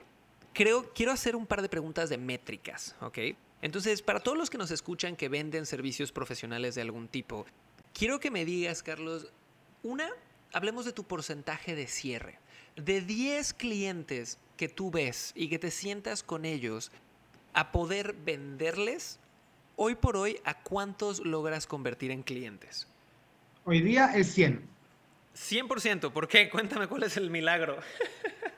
creo, 0.52 0.92
quiero 0.92 1.12
hacer 1.12 1.34
un 1.34 1.46
par 1.46 1.62
de 1.62 1.70
preguntas 1.70 2.10
de 2.10 2.18
métricas, 2.18 2.94
¿ok? 3.00 3.18
Entonces, 3.62 4.02
para 4.02 4.20
todos 4.20 4.36
los 4.36 4.50
que 4.50 4.58
nos 4.58 4.70
escuchan 4.70 5.16
que 5.16 5.30
venden 5.30 5.64
servicios 5.64 6.12
profesionales 6.12 6.74
de 6.74 6.82
algún 6.82 7.08
tipo, 7.08 7.46
quiero 7.94 8.20
que 8.20 8.30
me 8.30 8.44
digas, 8.44 8.82
Carlos, 8.82 9.32
una, 9.82 10.10
hablemos 10.52 10.84
de 10.84 10.92
tu 10.92 11.04
porcentaje 11.04 11.74
de 11.74 11.86
cierre. 11.86 12.38
De 12.76 13.00
10 13.00 13.54
clientes 13.54 14.38
que 14.56 14.68
tú 14.68 14.90
ves 14.90 15.32
y 15.34 15.48
que 15.48 15.58
te 15.58 15.70
sientas 15.70 16.22
con 16.22 16.44
ellos, 16.44 16.90
a 17.52 17.72
poder 17.72 18.14
venderles, 18.24 19.18
hoy 19.76 19.94
por 19.94 20.16
hoy, 20.16 20.38
¿a 20.44 20.62
cuántos 20.62 21.20
logras 21.20 21.66
convertir 21.66 22.10
en 22.10 22.22
clientes? 22.22 22.86
Hoy 23.64 23.80
día 23.80 24.12
es 24.14 24.32
100. 24.32 24.62
100%, 25.34 26.12
¿por 26.12 26.28
qué? 26.28 26.48
Cuéntame 26.50 26.86
cuál 26.86 27.04
es 27.04 27.16
el 27.16 27.30
milagro. 27.30 27.78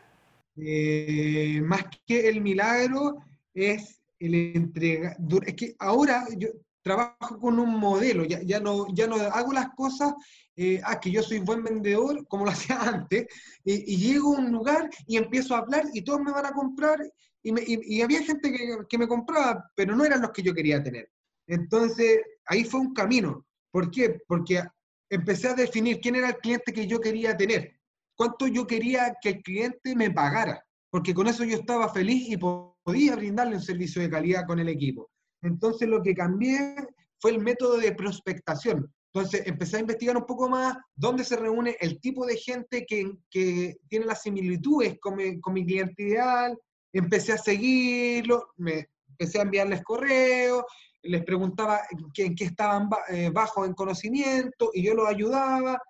Eh, 0.57 1.61
más 1.65 1.83
que 2.07 2.29
el 2.29 2.41
milagro 2.41 3.25
es 3.53 4.01
el 4.21 4.35
entrega. 4.55 5.17
Es 5.45 5.55
que 5.55 5.75
ahora 5.81 6.25
yo 6.37 6.51
trabajo 6.81 7.41
con 7.41 7.59
un 7.59 7.77
modelo, 7.77 8.25
ya, 8.25 8.41
ya, 8.41 8.61
no, 8.61 8.87
ya 8.95 9.09
no 9.09 9.17
hago 9.17 9.53
las 9.53 9.71
cosas, 9.71 10.15
eh, 10.57 10.81
ah, 10.85 11.01
que 11.01 11.11
yo 11.11 11.23
soy 11.23 11.39
buen 11.39 11.63
vendedor, 11.63 12.27
como 12.29 12.45
lo 12.45 12.51
hacía 12.53 12.81
antes, 12.81 13.27
y, 13.65 13.95
y, 13.95 13.97
llego 13.97 14.37
a 14.37 14.39
un 14.39 14.53
lugar 14.53 14.89
y 15.07 15.17
empiezo 15.17 15.55
a 15.55 15.59
hablar 15.59 15.85
y 15.93 16.03
todos 16.03 16.21
me 16.21 16.33
van 16.33 16.47
a 16.47 16.53
comprar 16.53 17.01
y, 17.45 18.01
había 18.01 18.23
gente 18.23 18.53
que, 18.89 18.99
me 18.99 19.07
compraba, 19.07 19.71
pero 19.75 19.95
no 19.95 20.05
eran 20.05 20.23
los 20.23 20.31
que 20.31 20.43
yo 20.43 20.55
quería 20.55 20.83
tener. 20.83 21.11
Entonces, 21.47 22.21
ahí 22.47 22.65
fue 22.65 22.81
un 22.81 22.95
camino. 22.95 23.45
¿Por 23.71 23.91
qué? 23.91 24.19
Porque 24.27 24.63
empecé 25.11 25.49
a 25.49 25.55
definir 25.55 26.01
quién 26.01 26.17
era 26.17 26.29
el 26.29 26.39
cliente 26.39 26.73
que 26.73 26.87
yo 26.87 27.01
quería 27.01 27.37
tener, 27.37 27.79
cuánto 28.17 28.47
yo 28.47 28.67
quería 28.67 29.15
que 29.21 29.29
el 29.31 29.43
cliente 29.43 29.95
me 29.95 30.11
pagara, 30.11 30.65
porque 30.91 31.13
con 31.13 31.27
eso 31.27 31.45
yo 31.45 31.57
estaba 31.59 31.93
feliz 31.93 32.31
y 32.31 32.39
podía 32.39 33.15
brindarle 33.17 33.57
un 33.57 33.63
servicio 33.63 34.01
de 34.01 34.11
calidad 34.11 34.47
con 34.47 34.59
el 34.59 34.71
equipo. 34.71 35.11
Entonces, 35.43 35.87
lo 35.87 36.03
que 36.03 36.15
cambié 36.15 36.77
fue 37.21 37.33
el 37.33 37.41
método 37.41 37.77
de 37.77 37.93
prospectación. 37.93 38.91
Entonces, 39.15 39.43
empecé 39.47 39.77
a 39.77 39.81
investigar 39.81 40.17
un 40.17 40.27
poco 40.27 40.49
más 40.49 40.77
dónde 40.97 41.23
se 41.23 41.37
reúne 41.37 41.77
el 41.81 42.01
tipo 42.01 42.27
de 42.27 42.37
gente 42.37 42.85
que, 42.85 43.13
que 43.31 43.77
tiene 43.89 44.07
las 44.07 44.23
similitudes 44.23 44.99
con 45.01 45.15
mi, 45.15 45.41
con 45.41 45.55
mi 45.55 45.65
cliente 45.65 46.03
ideal, 46.03 46.59
empecé 46.93 47.33
a 47.33 47.39
seguirlo, 47.39 48.49
me 48.57 48.89
empecé 49.09 49.39
a 49.39 49.43
enviarles 49.43 49.85
correos, 49.85 50.65
les 51.03 51.25
preguntaba 51.25 51.83
en 52.17 52.35
qué 52.35 52.45
estaban 52.45 52.89
eh, 53.09 53.31
en 53.33 53.75
conocimiento 53.75 54.71
y 54.73 54.83
yo 54.83 54.95
los 54.95 55.09
ayudaba. 55.09 55.81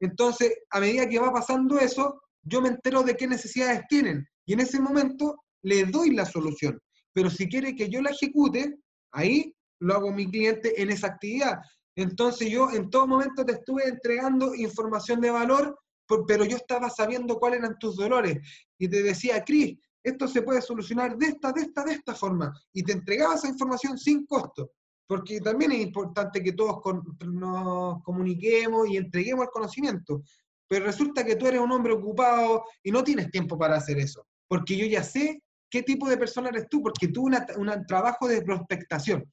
Entonces, 0.00 0.54
a 0.70 0.80
medida 0.80 1.06
que 1.06 1.18
va 1.18 1.30
pasando 1.30 1.78
eso, 1.78 2.22
yo 2.42 2.62
me 2.62 2.70
entero 2.70 3.02
de 3.02 3.16
qué 3.16 3.26
necesidades 3.26 3.82
tienen 3.88 4.26
y 4.46 4.54
en 4.54 4.60
ese 4.60 4.80
momento 4.80 5.44
le 5.62 5.84
doy 5.84 6.12
la 6.12 6.24
solución. 6.24 6.80
Pero 7.12 7.28
si 7.28 7.50
quiere 7.50 7.76
que 7.76 7.90
yo 7.90 8.00
la 8.00 8.10
ejecute, 8.10 8.78
ahí 9.12 9.54
lo 9.78 9.94
hago 9.94 10.10
mi 10.10 10.30
cliente 10.30 10.80
en 10.80 10.90
esa 10.90 11.08
actividad. 11.08 11.58
Entonces 11.96 12.50
yo 12.50 12.70
en 12.70 12.90
todo 12.90 13.06
momento 13.06 13.44
te 13.44 13.52
estuve 13.52 13.86
entregando 13.86 14.54
información 14.54 15.20
de 15.20 15.30
valor, 15.30 15.78
pero 16.26 16.44
yo 16.44 16.56
estaba 16.56 16.90
sabiendo 16.90 17.38
cuáles 17.38 17.60
eran 17.60 17.78
tus 17.78 17.96
dolores. 17.96 18.38
Y 18.78 18.88
te 18.88 19.02
decía, 19.02 19.42
Cris, 19.44 19.78
esto 20.02 20.26
se 20.26 20.42
puede 20.42 20.60
solucionar 20.60 21.16
de 21.16 21.26
esta, 21.26 21.52
de 21.52 21.62
esta, 21.62 21.84
de 21.84 21.92
esta 21.92 22.14
forma. 22.14 22.52
Y 22.72 22.82
te 22.82 22.92
entregaba 22.92 23.34
esa 23.34 23.48
información 23.48 23.98
sin 23.98 24.26
costo, 24.26 24.72
porque 25.06 25.40
también 25.40 25.72
es 25.72 25.80
importante 25.80 26.42
que 26.42 26.52
todos 26.52 26.82
nos 27.24 28.02
comuniquemos 28.02 28.88
y 28.88 28.96
entreguemos 28.96 29.44
el 29.44 29.50
conocimiento. 29.50 30.22
Pero 30.68 30.86
resulta 30.86 31.24
que 31.24 31.36
tú 31.36 31.46
eres 31.46 31.60
un 31.60 31.70
hombre 31.70 31.92
ocupado 31.92 32.64
y 32.82 32.90
no 32.90 33.04
tienes 33.04 33.30
tiempo 33.30 33.58
para 33.58 33.76
hacer 33.76 33.98
eso, 33.98 34.26
porque 34.48 34.76
yo 34.76 34.86
ya 34.86 35.02
sé 35.02 35.42
qué 35.68 35.82
tipo 35.82 36.08
de 36.08 36.16
persona 36.16 36.48
eres 36.48 36.68
tú, 36.68 36.82
porque 36.82 37.08
tú 37.08 37.24
un 37.24 37.86
trabajo 37.86 38.26
de 38.26 38.42
prospectación. 38.42 39.24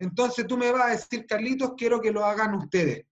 Entonces 0.00 0.46
tú 0.46 0.56
me 0.56 0.72
vas 0.72 0.82
a 0.82 0.90
decir, 0.90 1.26
Carlitos, 1.26 1.74
quiero 1.76 2.00
que 2.00 2.10
lo 2.10 2.24
hagan 2.24 2.54
ustedes. 2.54 3.06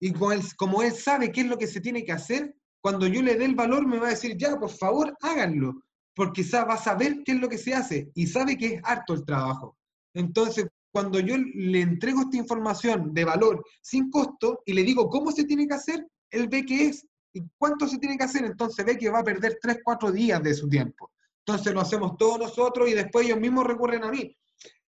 Y 0.00 0.12
como 0.12 0.82
él 0.82 0.92
sabe 0.92 1.32
qué 1.32 1.40
es 1.40 1.46
lo 1.46 1.58
que 1.58 1.66
se 1.66 1.80
tiene 1.80 2.04
que 2.04 2.12
hacer, 2.12 2.54
cuando 2.80 3.06
yo 3.06 3.22
le 3.22 3.36
dé 3.36 3.46
el 3.46 3.54
valor 3.54 3.86
me 3.86 3.98
va 3.98 4.08
a 4.08 4.10
decir, 4.10 4.36
ya, 4.36 4.58
por 4.58 4.70
favor, 4.70 5.16
háganlo, 5.20 5.82
porque 6.14 6.44
va 6.52 6.74
a 6.74 6.76
saber 6.76 7.22
qué 7.24 7.32
es 7.32 7.38
lo 7.38 7.48
que 7.48 7.58
se 7.58 7.74
hace 7.74 8.10
y 8.14 8.26
sabe 8.26 8.56
que 8.58 8.66
es 8.66 8.80
harto 8.84 9.14
el 9.14 9.24
trabajo. 9.24 9.76
Entonces, 10.14 10.66
cuando 10.92 11.20
yo 11.20 11.36
le 11.38 11.80
entrego 11.80 12.22
esta 12.22 12.36
información 12.36 13.14
de 13.14 13.24
valor 13.24 13.64
sin 13.80 14.10
costo 14.10 14.62
y 14.66 14.74
le 14.74 14.82
digo 14.82 15.08
cómo 15.08 15.32
se 15.32 15.44
tiene 15.44 15.66
que 15.66 15.74
hacer, 15.74 16.06
él 16.30 16.48
ve 16.48 16.66
qué 16.66 16.88
es 16.88 17.06
y 17.32 17.42
cuánto 17.56 17.88
se 17.88 17.98
tiene 17.98 18.18
que 18.18 18.24
hacer, 18.24 18.44
entonces 18.44 18.84
ve 18.84 18.98
que 18.98 19.08
va 19.08 19.20
a 19.20 19.24
perder 19.24 19.58
3, 19.62 19.78
4 19.82 20.12
días 20.12 20.42
de 20.42 20.52
su 20.52 20.68
tiempo. 20.68 21.10
Entonces 21.46 21.72
lo 21.72 21.80
hacemos 21.80 22.16
todos 22.18 22.38
nosotros 22.38 22.90
y 22.90 22.92
después 22.92 23.24
ellos 23.24 23.40
mismos 23.40 23.66
recurren 23.66 24.04
a 24.04 24.10
mí. 24.10 24.36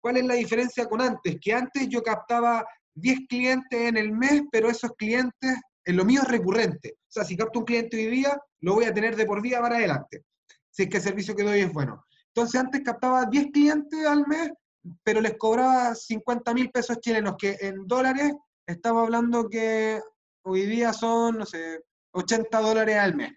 ¿Cuál 0.05 0.17
es 0.17 0.25
la 0.25 0.35
diferencia 0.35 0.85
con 0.85 1.01
antes? 1.01 1.35
Que 1.41 1.51
antes 1.51 1.89
yo 1.89 2.03
captaba 2.03 2.63
10 2.93 3.21
clientes 3.27 3.79
en 3.81 3.97
el 3.97 4.11
mes, 4.11 4.43
pero 4.51 4.69
esos 4.69 4.91
clientes 4.91 5.59
en 5.83 5.97
lo 5.97 6.05
mío 6.05 6.21
es 6.21 6.27
recurrente. 6.27 6.97
O 6.99 7.07
sea, 7.11 7.23
si 7.23 7.35
capto 7.35 7.57
un 7.57 7.65
cliente 7.65 7.97
hoy 7.97 8.11
día, 8.11 8.39
lo 8.59 8.75
voy 8.75 8.85
a 8.85 8.93
tener 8.93 9.15
de 9.15 9.25
por 9.25 9.41
vida 9.41 9.59
para 9.59 9.77
adelante, 9.77 10.23
si 10.69 10.83
es 10.83 10.89
que 10.89 10.97
el 10.97 11.01
servicio 11.01 11.35
que 11.35 11.41
doy 11.41 11.61
es 11.61 11.73
bueno. 11.73 12.05
Entonces 12.27 12.61
antes 12.61 12.83
captaba 12.83 13.25
10 13.25 13.47
clientes 13.51 14.05
al 14.05 14.27
mes, 14.27 14.51
pero 15.01 15.21
les 15.21 15.39
cobraba 15.39 15.95
50 15.95 16.53
mil 16.53 16.69
pesos 16.69 16.99
chilenos, 16.99 17.33
que 17.35 17.57
en 17.59 17.87
dólares 17.87 18.31
estamos 18.67 19.05
hablando 19.05 19.49
que 19.49 19.99
hoy 20.43 20.67
día 20.67 20.93
son, 20.93 21.39
no 21.39 21.47
sé, 21.47 21.79
80 22.11 22.59
dólares 22.59 22.97
al 22.97 23.15
mes, 23.15 23.31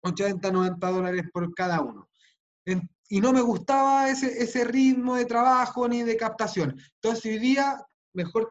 80, 0.00 0.50
90 0.50 0.90
dólares 0.90 1.24
por 1.30 1.52
cada 1.52 1.82
uno. 1.82 2.08
Y 3.08 3.20
no 3.20 3.32
me 3.32 3.40
gustaba 3.40 4.08
ese, 4.08 4.42
ese 4.42 4.64
ritmo 4.64 5.16
de 5.16 5.26
trabajo 5.26 5.86
ni 5.88 6.02
de 6.02 6.16
captación. 6.16 6.76
Entonces 7.00 7.24
hoy 7.26 7.38
día 7.38 7.76
mejor 8.14 8.48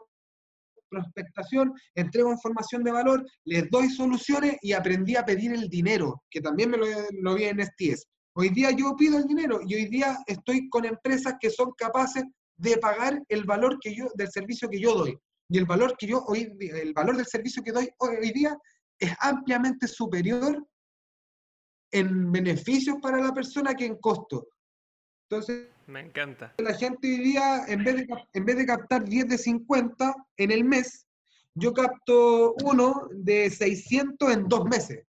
prospectación, 0.93 1.73
entrego 1.95 2.31
información 2.31 2.83
de 2.83 2.91
valor, 2.91 3.25
les 3.45 3.69
doy 3.69 3.89
soluciones 3.89 4.57
y 4.61 4.73
aprendí 4.73 5.15
a 5.15 5.25
pedir 5.25 5.51
el 5.53 5.67
dinero, 5.67 6.21
que 6.29 6.41
también 6.41 6.69
me 6.69 6.77
lo, 6.77 7.35
vi 7.35 7.45
en 7.45 7.59
STS. 7.59 8.05
Hoy 8.35 8.49
día 8.49 8.71
yo 8.71 8.95
pido 8.95 9.17
el 9.17 9.25
dinero 9.25 9.59
y 9.65 9.75
hoy 9.75 9.85
día 9.87 10.17
estoy 10.27 10.69
con 10.69 10.85
empresas 10.85 11.35
que 11.39 11.49
son 11.49 11.71
capaces 11.77 12.23
de 12.57 12.77
pagar 12.77 13.21
el 13.29 13.43
valor 13.45 13.77
que 13.81 13.95
yo, 13.95 14.05
del 14.15 14.29
servicio 14.31 14.69
que 14.69 14.79
yo 14.79 14.93
doy. 14.93 15.17
Y 15.49 15.57
el 15.57 15.65
valor 15.65 15.95
que 15.97 16.07
yo 16.07 16.23
hoy, 16.27 16.55
el 16.59 16.93
valor 16.93 17.17
del 17.17 17.25
servicio 17.25 17.63
que 17.63 17.71
doy 17.71 17.89
hoy 17.97 18.31
día 18.31 18.55
es 18.99 19.13
ampliamente 19.19 19.87
superior 19.87 20.65
en 21.93 22.31
beneficios 22.31 22.97
para 23.01 23.21
la 23.21 23.33
persona 23.33 23.73
que 23.73 23.85
en 23.85 23.95
costo. 23.97 24.47
Entonces, 25.29 25.69
me 25.87 26.01
encanta. 26.01 26.53
La 26.57 26.73
gente 26.73 27.07
hoy 27.07 27.19
día, 27.19 27.65
en 27.67 27.83
vez, 27.83 27.95
de, 27.95 28.07
en 28.33 28.45
vez 28.45 28.57
de 28.57 28.65
captar 28.65 29.03
10 29.03 29.27
de 29.29 29.37
50 29.37 30.13
en 30.37 30.51
el 30.51 30.63
mes, 30.63 31.07
yo 31.55 31.73
capto 31.73 32.55
uno 32.63 33.07
de 33.11 33.49
600 33.49 34.31
en 34.31 34.47
dos 34.47 34.65
meses. 34.65 35.05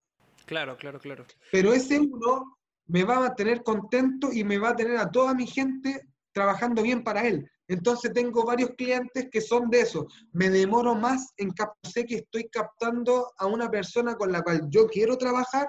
Claro, 0.46 0.76
claro, 0.76 1.00
claro. 1.00 1.24
Pero 1.50 1.72
ese 1.72 1.98
uno 1.98 2.58
me 2.86 3.02
va 3.04 3.16
a 3.16 3.20
mantener 3.20 3.62
contento 3.62 4.30
y 4.32 4.44
me 4.44 4.58
va 4.58 4.70
a 4.70 4.76
tener 4.76 4.98
a 4.98 5.10
toda 5.10 5.34
mi 5.34 5.46
gente 5.46 6.06
trabajando 6.32 6.82
bien 6.82 7.02
para 7.02 7.26
él. 7.26 7.48
Entonces 7.66 8.12
tengo 8.12 8.44
varios 8.44 8.70
clientes 8.76 9.28
que 9.32 9.40
son 9.40 9.70
de 9.70 9.80
eso. 9.80 10.06
Me 10.32 10.50
demoro 10.50 10.94
más 10.94 11.32
en 11.38 11.50
captar, 11.50 11.90
sé 11.90 12.04
que 12.04 12.16
estoy 12.16 12.48
captando 12.50 13.32
a 13.38 13.46
una 13.46 13.70
persona 13.70 14.16
con 14.16 14.30
la 14.30 14.42
cual 14.42 14.68
yo 14.68 14.86
quiero 14.86 15.16
trabajar, 15.16 15.66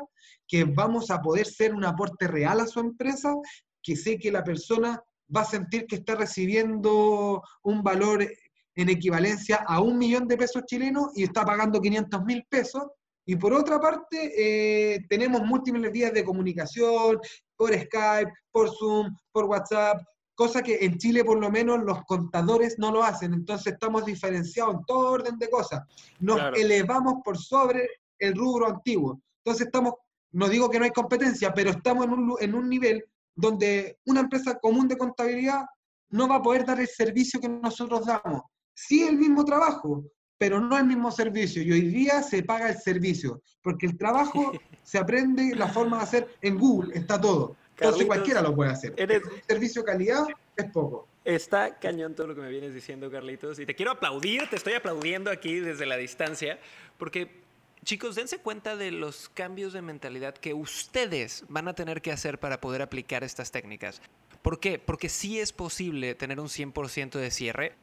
que 0.48 0.64
vamos 0.64 1.12
a 1.12 1.22
poder 1.22 1.46
ser 1.46 1.74
un 1.74 1.86
aporte 1.86 2.28
real 2.28 2.60
a 2.60 2.68
su 2.68 2.80
empresa 2.80 3.36
que 3.82 3.96
sé 3.96 4.18
que 4.18 4.32
la 4.32 4.44
persona 4.44 5.02
va 5.36 5.42
a 5.42 5.46
sentir 5.46 5.86
que 5.88 5.98
está 5.98 6.16
recibiendo 6.16 7.42
un 7.64 7.84
valor 7.84 8.28
en 8.76 8.90
equivalencia 8.90 9.64
a 9.68 9.80
un 9.80 9.98
millón 9.98 10.28
de 10.28 10.38
pesos 10.38 10.64
chilenos 10.66 11.12
y 11.16 11.24
está 11.24 11.46
pagando 11.46 11.82
500 11.82 12.24
mil 12.26 12.46
pesos. 12.50 12.84
Y 13.26 13.36
por 13.38 13.54
otra 13.54 13.80
parte, 13.80 14.34
eh, 14.38 15.06
tenemos 15.10 15.42
múltiples 15.42 15.92
vías 15.92 16.14
de 16.14 16.24
comunicación, 16.24 17.20
por 17.56 17.74
Skype, 17.74 18.32
por 18.52 18.70
Zoom, 18.70 19.16
por 19.32 19.46
WhatsApp, 19.46 19.98
cosa 20.36 20.62
que 20.62 20.78
en 20.82 20.98
Chile 20.98 21.24
por 21.24 21.40
lo 21.40 21.50
menos 21.50 21.82
los 21.84 22.04
contadores 22.04 22.78
no 22.78 22.92
lo 22.92 23.04
hacen. 23.04 23.34
Entonces 23.34 23.74
estamos 23.74 24.06
diferenciados 24.06 24.76
en 24.76 24.86
todo 24.86 25.12
orden 25.12 25.40
de 25.40 25.50
cosas. 25.50 25.82
Nos 26.20 26.40
elevamos 26.58 27.16
por 27.24 27.38
sobre 27.38 27.88
el 28.20 28.36
rubro 28.36 28.68
antiguo. 28.68 29.20
Entonces 29.44 29.68
estamos, 29.68 29.94
no 30.36 30.50
digo 30.50 30.70
que 30.70 30.80
no 30.80 30.86
hay 30.86 30.92
competencia, 30.92 31.54
pero 31.54 31.70
estamos 31.70 32.06
en 32.06 32.12
un, 32.12 32.36
en 32.40 32.56
un 32.56 32.70
nivel 32.70 33.06
donde 33.36 34.00
una 34.06 34.20
empresa 34.20 34.60
común 34.60 34.88
de 34.88 34.98
contabilidad 34.98 35.64
no 36.10 36.28
va 36.28 36.36
a 36.36 36.42
poder 36.42 36.66
dar 36.66 36.80
el 36.80 36.88
servicio 36.88 37.40
que 37.40 37.48
nosotros 37.48 38.06
damos. 38.06 38.42
Sí 38.74 39.04
el 39.04 39.16
mismo 39.16 39.46
trabajo, 39.46 40.04
pero 40.38 40.60
no 40.60 40.78
el 40.78 40.86
mismo 40.86 41.10
servicio. 41.10 41.64
Y 41.64 41.72
hoy 41.72 41.82
día 41.88 42.22
se 42.22 42.44
paga 42.44 42.70
el 42.70 42.78
servicio, 42.78 43.42
porque 43.62 43.86
el 43.86 43.98
trabajo 43.98 44.52
se 44.84 44.98
aprende 44.98 45.56
la 45.56 45.70
forma 45.70 45.98
de 45.98 46.04
hacer 46.04 46.36
en 46.42 46.58
Google, 46.58 46.98
está 46.98 47.20
todo. 47.20 47.56
Entonces 47.78 48.06
cualquiera 48.06 48.42
lo 48.42 48.54
puede 48.54 48.72
hacer. 48.72 48.94
Eres... 48.98 49.22
servicio 49.48 49.84
de 49.84 49.86
calidad 49.86 50.26
es 50.58 50.66
poco. 50.72 51.08
Está 51.24 51.80
cañón 51.80 52.14
todo 52.14 52.28
lo 52.28 52.36
que 52.36 52.42
me 52.42 52.50
vienes 52.50 52.74
diciendo, 52.74 53.10
Carlitos. 53.10 53.58
Y 53.58 53.66
te 53.66 53.74
quiero 53.74 53.92
aplaudir, 53.92 54.50
te 54.50 54.58
estoy 54.58 54.74
aplaudiendo 54.74 55.32
aquí 55.32 55.60
desde 55.60 55.86
la 55.86 55.96
distancia, 55.98 56.60
porque 56.98 57.45
chicos, 57.86 58.16
dense 58.16 58.40
cuenta 58.40 58.76
de 58.76 58.92
los 58.92 59.30
cambios 59.30 59.72
de 59.72 59.82
mentalidad 59.82 60.34
que 60.34 60.54
ustedes 60.54 61.46
van 61.48 61.68
a 61.68 61.76
tener 61.76 62.02
que 62.02 62.12
hacer 62.12 62.40
para 62.40 62.60
poder 62.60 62.82
aplicar 62.82 63.24
estas 63.24 63.52
técnicas. 63.52 64.02
¿Por 64.42 64.60
qué? 64.60 64.80
Porque 64.80 65.08
sí 65.08 65.40
es 65.40 65.54
posible 65.54 66.16
tener 66.16 66.40
un 66.40 66.48
100% 66.48 67.12
de 67.12 67.32
cierre. 67.32 67.76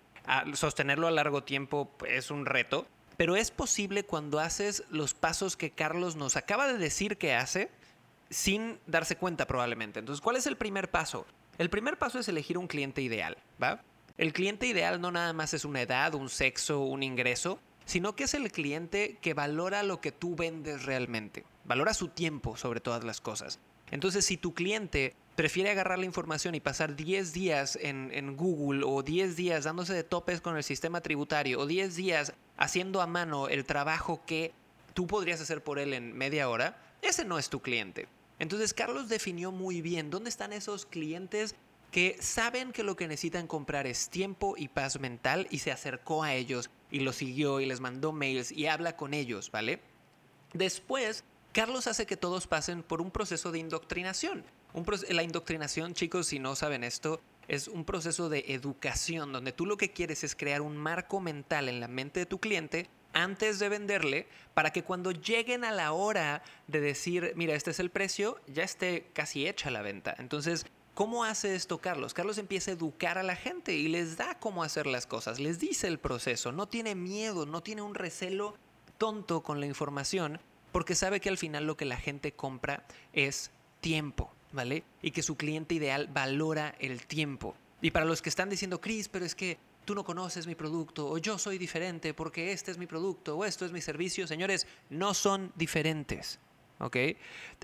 sostenerlo 0.54 1.06
a 1.06 1.10
largo 1.10 1.44
tiempo 1.44 1.90
es 2.06 2.30
un 2.30 2.46
reto, 2.46 2.86
pero 3.16 3.36
es 3.36 3.50
posible 3.50 4.04
cuando 4.04 4.40
haces 4.40 4.84
los 4.90 5.14
pasos 5.14 5.56
que 5.56 5.70
Carlos 5.70 6.16
nos 6.16 6.36
acaba 6.36 6.66
de 6.66 6.78
decir 6.78 7.16
que 7.16 7.34
hace 7.34 7.70
sin 8.28 8.78
darse 8.86 9.16
cuenta 9.16 9.46
probablemente. 9.46 10.00
Entonces, 10.00 10.20
¿cuál 10.20 10.36
es 10.36 10.46
el 10.46 10.56
primer 10.56 10.90
paso? 10.90 11.26
El 11.58 11.70
primer 11.70 11.98
paso 11.98 12.18
es 12.18 12.28
elegir 12.28 12.58
un 12.58 12.66
cliente 12.66 13.02
ideal, 13.02 13.36
¿va? 13.62 13.82
El 14.18 14.32
cliente 14.32 14.66
ideal 14.66 15.00
no 15.00 15.12
nada 15.12 15.32
más 15.32 15.54
es 15.54 15.64
una 15.64 15.82
edad, 15.82 16.14
un 16.14 16.28
sexo, 16.28 16.80
un 16.80 17.02
ingreso, 17.02 17.60
sino 17.84 18.14
que 18.14 18.24
es 18.24 18.34
el 18.34 18.50
cliente 18.52 19.18
que 19.20 19.34
valora 19.34 19.82
lo 19.82 20.00
que 20.00 20.12
tú 20.12 20.34
vendes 20.36 20.84
realmente, 20.84 21.44
valora 21.64 21.94
su 21.94 22.08
tiempo 22.08 22.56
sobre 22.56 22.80
todas 22.80 23.04
las 23.04 23.20
cosas. 23.20 23.58
Entonces, 23.90 24.24
si 24.24 24.38
tu 24.38 24.54
cliente 24.54 25.14
prefiere 25.36 25.70
agarrar 25.70 25.98
la 25.98 26.06
información 26.06 26.54
y 26.54 26.60
pasar 26.60 26.96
10 26.96 27.32
días 27.32 27.78
en, 27.80 28.36
Google 28.36 28.84
o 28.86 29.02
10 29.02 29.36
días 29.36 29.64
dándose 29.64 29.94
de 29.94 30.04
topes 30.04 30.40
con 30.40 30.56
el 30.56 30.64
sistema 30.64 31.00
tributario 31.00 31.60
o 31.60 31.66
10 31.66 31.96
días 31.96 32.32
haciendo 32.56 33.00
a 33.00 33.06
mano 33.06 33.48
el 33.48 33.64
trabajo 33.64 34.22
que 34.26 34.52
tú 34.94 35.06
podrías 35.06 35.40
hacer 35.40 35.62
por 35.62 35.78
él 35.78 35.94
en 35.94 36.16
media 36.16 36.48
hora, 36.48 36.76
ese 37.02 37.24
no 37.24 37.38
es 37.38 37.50
tu 37.50 37.60
cliente. 37.60 38.08
Entonces 38.38 38.74
Carlos 38.74 39.08
definió 39.08 39.52
muy 39.52 39.82
bien 39.82 40.10
dónde 40.10 40.30
están 40.30 40.52
esos 40.52 40.86
clientes 40.86 41.54
que 41.92 42.16
saben 42.20 42.72
que 42.72 42.82
lo 42.82 42.96
que 42.96 43.06
necesitan 43.06 43.46
comprar 43.46 43.86
es 43.86 44.08
tiempo 44.08 44.54
y 44.56 44.68
paz 44.68 44.98
mental 44.98 45.46
y 45.50 45.58
se 45.58 45.70
acercó 45.70 46.22
a 46.24 46.34
ellos 46.34 46.70
y 46.90 47.00
los 47.00 47.16
siguió 47.16 47.60
y 47.60 47.66
les 47.66 47.80
mandó 47.80 48.12
mails 48.12 48.50
y 48.50 48.66
habla 48.66 48.96
con 48.96 49.12
ellos, 49.12 49.50
¿vale? 49.50 49.80
Después, 50.54 51.22
Carlos 51.52 51.86
hace 51.86 52.06
que 52.06 52.16
todos 52.16 52.46
pasen 52.46 52.82
por 52.82 53.02
un 53.02 53.10
proceso 53.10 53.52
de 53.52 53.58
indoctrinación. 53.58 54.42
la 55.10 55.22
indoctrinación, 55.22 55.92
chicos, 55.92 56.28
si 56.28 56.38
no 56.38 56.56
saben 56.56 56.82
esto, 56.82 57.20
es 57.46 57.68
un 57.68 57.84
proceso 57.84 58.30
de 58.30 58.46
educación 58.48 59.30
donde 59.30 59.52
tú 59.52 59.66
lo 59.66 59.76
que 59.76 59.92
quieres 59.92 60.24
es 60.24 60.34
crear 60.34 60.62
un 60.62 60.78
marco 60.78 61.20
mental 61.20 61.68
en 61.68 61.78
la 61.78 61.88
mente 61.88 62.20
de 62.20 62.26
tu 62.26 62.38
cliente 62.40 62.88
antes 63.12 63.58
de 63.58 63.68
venderle 63.68 64.26
para 64.54 64.72
que 64.72 64.82
cuando 64.82 65.10
lleguen 65.10 65.64
a 65.64 65.72
la 65.72 65.92
hora 65.92 66.42
de 66.68 66.80
decir, 66.80 67.34
mira, 67.36 67.54
este 67.54 67.72
es 67.72 67.80
el 67.80 67.90
precio, 67.90 68.40
ya 68.46 68.62
esté 68.62 69.10
casi 69.12 69.46
hecha 69.46 69.70
la 69.70 69.82
venta. 69.82 70.14
Entonces, 70.18 70.64
¿cómo 70.94 71.24
hace 71.24 71.54
esto 71.54 71.78
Carlos? 71.78 72.14
Carlos 72.14 72.38
empieza 72.38 72.70
a 72.70 72.74
educar 72.74 73.18
a 73.18 73.22
la 73.22 73.36
gente 73.36 73.74
y 73.74 73.88
les 73.88 74.16
da 74.16 74.38
cómo 74.38 74.62
hacer 74.62 74.86
las 74.86 75.06
cosas, 75.06 75.40
les 75.40 75.58
dice 75.58 75.86
el 75.88 75.98
proceso, 75.98 76.52
no 76.52 76.66
tiene 76.66 76.94
miedo, 76.94 77.46
no 77.46 77.62
tiene 77.62 77.82
un 77.82 77.94
recelo 77.94 78.54
tonto 78.98 79.42
con 79.42 79.60
la 79.60 79.66
información, 79.66 80.40
porque 80.70 80.94
sabe 80.94 81.20
que 81.20 81.28
al 81.28 81.38
final 81.38 81.66
lo 81.66 81.76
que 81.76 81.84
la 81.84 81.96
gente 81.96 82.32
compra 82.32 82.86
es 83.12 83.50
tiempo, 83.80 84.32
¿vale? 84.52 84.84
Y 85.02 85.10
que 85.10 85.22
su 85.22 85.36
cliente 85.36 85.74
ideal 85.74 86.08
valora 86.12 86.74
el 86.78 87.06
tiempo. 87.06 87.54
Y 87.80 87.90
para 87.90 88.06
los 88.06 88.22
que 88.22 88.28
están 88.28 88.48
diciendo, 88.48 88.80
Chris, 88.80 89.08
pero 89.08 89.24
es 89.24 89.34
que 89.34 89.58
tú 89.84 89.94
no 89.94 90.04
conoces 90.04 90.46
mi 90.46 90.54
producto 90.54 91.08
o 91.08 91.18
yo 91.18 91.38
soy 91.38 91.58
diferente 91.58 92.14
porque 92.14 92.52
este 92.52 92.70
es 92.70 92.78
mi 92.78 92.86
producto 92.86 93.36
o 93.36 93.44
esto 93.44 93.66
es 93.66 93.72
mi 93.72 93.80
servicio. 93.80 94.26
Señores, 94.26 94.66
no 94.88 95.14
son 95.14 95.52
diferentes. 95.56 96.38
¿Ok? 96.78 96.96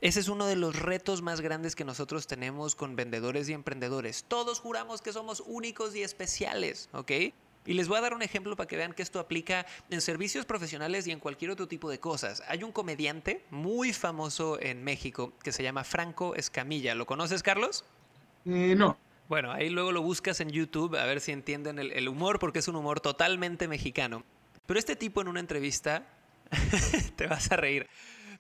Ese 0.00 0.20
es 0.20 0.28
uno 0.28 0.46
de 0.46 0.56
los 0.56 0.76
retos 0.76 1.22
más 1.22 1.40
grandes 1.40 1.74
que 1.74 1.84
nosotros 1.84 2.26
tenemos 2.26 2.74
con 2.74 2.96
vendedores 2.96 3.48
y 3.48 3.52
emprendedores. 3.52 4.24
Todos 4.28 4.60
juramos 4.60 5.02
que 5.02 5.12
somos 5.12 5.42
únicos 5.46 5.94
y 5.96 6.02
especiales. 6.02 6.88
¿Ok? 6.92 7.12
Y 7.68 7.74
les 7.74 7.86
voy 7.86 7.98
a 7.98 8.00
dar 8.00 8.14
un 8.14 8.22
ejemplo 8.22 8.56
para 8.56 8.66
que 8.66 8.76
vean 8.76 8.94
que 8.94 9.02
esto 9.02 9.20
aplica 9.20 9.66
en 9.90 10.00
servicios 10.00 10.46
profesionales 10.46 11.06
y 11.06 11.10
en 11.10 11.20
cualquier 11.20 11.50
otro 11.50 11.68
tipo 11.68 11.90
de 11.90 12.00
cosas. 12.00 12.42
Hay 12.48 12.62
un 12.62 12.72
comediante 12.72 13.44
muy 13.50 13.92
famoso 13.92 14.58
en 14.58 14.82
México 14.82 15.34
que 15.42 15.52
se 15.52 15.62
llama 15.62 15.84
Franco 15.84 16.34
Escamilla. 16.34 16.94
¿Lo 16.94 17.04
conoces, 17.04 17.42
Carlos? 17.42 17.84
Eh, 18.46 18.74
no. 18.74 18.96
Bueno, 19.28 19.52
ahí 19.52 19.68
luego 19.68 19.92
lo 19.92 20.00
buscas 20.00 20.40
en 20.40 20.48
YouTube 20.48 20.96
a 20.96 21.04
ver 21.04 21.20
si 21.20 21.32
entienden 21.32 21.78
el, 21.78 22.08
humor, 22.08 22.38
porque 22.38 22.60
es 22.60 22.68
un 22.68 22.76
humor 22.76 23.00
totalmente 23.00 23.68
mexicano. 23.68 24.24
Pero 24.64 24.78
este 24.78 24.96
tipo 24.96 25.20
en 25.20 25.28
una 25.28 25.40
entrevista, 25.40 26.06
te 27.16 27.26
vas 27.26 27.52
a 27.52 27.56
reír. 27.56 27.86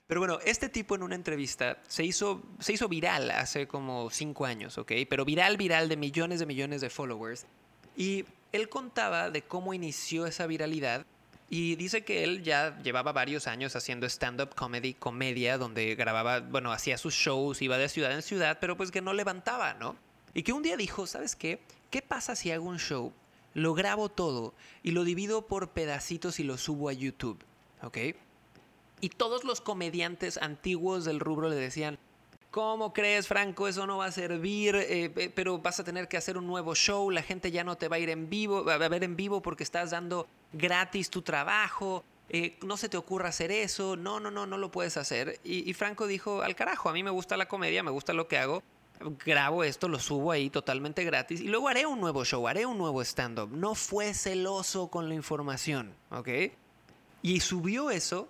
Pero 0.08 0.22
bueno, 0.22 0.38
este 0.46 0.70
tipo 0.70 0.94
en 0.94 1.02
una 1.02 1.14
entrevista 1.14 1.76
se 1.86 2.02
hizo, 2.02 2.42
se 2.60 2.72
hizo 2.72 2.88
viral 2.88 3.30
hace 3.30 3.68
como 3.68 4.08
cinco 4.08 4.46
años, 4.46 4.78
¿ok? 4.78 4.92
Pero 5.08 5.26
viral, 5.26 5.58
viral 5.58 5.90
de 5.90 5.98
millones 5.98 6.40
de 6.40 6.46
millones 6.46 6.80
de 6.80 6.88
followers. 6.88 7.44
Y 7.94 8.24
él 8.52 8.70
contaba 8.70 9.30
de 9.30 9.42
cómo 9.42 9.74
inició 9.74 10.26
esa 10.26 10.46
viralidad 10.46 11.04
y 11.50 11.76
dice 11.76 12.04
que 12.04 12.24
él 12.24 12.42
ya 12.42 12.78
llevaba 12.82 13.12
varios 13.12 13.46
años 13.46 13.76
haciendo 13.76 14.06
stand-up 14.06 14.54
comedy, 14.54 14.94
comedia, 14.94 15.58
donde 15.58 15.94
grababa, 15.94 16.40
bueno, 16.40 16.72
hacía 16.72 16.96
sus 16.96 17.12
shows, 17.12 17.60
iba 17.60 17.76
de 17.76 17.90
ciudad 17.90 18.12
en 18.12 18.22
ciudad, 18.22 18.56
pero 18.62 18.78
pues 18.78 18.90
que 18.90 19.02
no 19.02 19.12
levantaba, 19.12 19.74
¿no? 19.74 19.94
Y 20.32 20.42
que 20.42 20.54
un 20.54 20.62
día 20.62 20.78
dijo, 20.78 21.06
¿sabes 21.06 21.36
qué? 21.36 21.60
¿Qué 21.90 22.00
pasa 22.00 22.34
si 22.34 22.50
hago 22.50 22.64
un 22.64 22.78
show, 22.78 23.12
lo 23.52 23.74
grabo 23.74 24.08
todo 24.08 24.54
y 24.82 24.92
lo 24.92 25.04
divido 25.04 25.46
por 25.46 25.72
pedacitos 25.72 26.40
y 26.40 26.44
lo 26.44 26.56
subo 26.56 26.88
a 26.88 26.94
YouTube? 26.94 27.44
¿Ok? 27.82 27.98
Y 29.00 29.10
todos 29.10 29.44
los 29.44 29.60
comediantes 29.60 30.38
antiguos 30.38 31.04
del 31.04 31.20
rubro 31.20 31.48
le 31.48 31.56
decían, 31.56 31.98
¿Cómo 32.50 32.94
crees, 32.94 33.28
Franco? 33.28 33.68
Eso 33.68 33.86
no 33.86 33.98
va 33.98 34.06
a 34.06 34.12
servir, 34.12 34.74
eh, 34.74 35.30
pero 35.34 35.58
vas 35.58 35.80
a 35.80 35.84
tener 35.84 36.08
que 36.08 36.16
hacer 36.16 36.38
un 36.38 36.46
nuevo 36.46 36.74
show, 36.74 37.10
la 37.10 37.22
gente 37.22 37.50
ya 37.50 37.62
no 37.62 37.76
te 37.76 37.88
va 37.88 37.96
a 37.96 37.98
ir 37.98 38.08
en 38.08 38.30
vivo, 38.30 38.64
va 38.64 38.74
a 38.74 38.88
ver 38.88 39.04
en 39.04 39.16
vivo 39.16 39.42
porque 39.42 39.64
estás 39.64 39.90
dando 39.90 40.26
gratis 40.54 41.10
tu 41.10 41.20
trabajo, 41.20 42.04
eh, 42.30 42.58
no 42.62 42.78
se 42.78 42.88
te 42.88 42.96
ocurra 42.96 43.28
hacer 43.28 43.52
eso, 43.52 43.96
no, 43.96 44.18
no, 44.18 44.30
no, 44.30 44.46
no 44.46 44.56
lo 44.56 44.70
puedes 44.70 44.96
hacer. 44.96 45.38
y 45.44 45.70
Franco 45.74 46.06
dijo, 46.06 46.40
al 46.40 46.56
carajo, 46.56 46.88
a 46.88 46.94
mí 46.94 47.02
me 47.02 47.10
gusta 47.10 47.36
la 47.36 47.48
comedia, 47.48 47.82
me 47.82 47.90
gusta 47.90 48.14
lo 48.14 48.28
que 48.28 48.38
hago, 48.38 48.62
grabo 49.24 49.64
esto, 49.64 49.88
lo 49.88 49.98
subo 49.98 50.32
ahí 50.32 50.50
totalmente 50.50 51.04
gratis 51.04 51.40
y 51.40 51.48
luego 51.48 51.68
haré 51.68 51.86
un 51.86 52.00
nuevo 52.00 52.24
show, 52.24 52.46
haré 52.48 52.66
un 52.66 52.78
nuevo 52.78 53.02
stand-up. 53.02 53.50
No 53.52 53.74
fue 53.74 54.14
celoso 54.14 54.88
con 54.88 55.08
la 55.08 55.14
información, 55.14 55.94
¿ok? 56.10 56.28
Y 57.22 57.40
subió 57.40 57.90
eso 57.90 58.28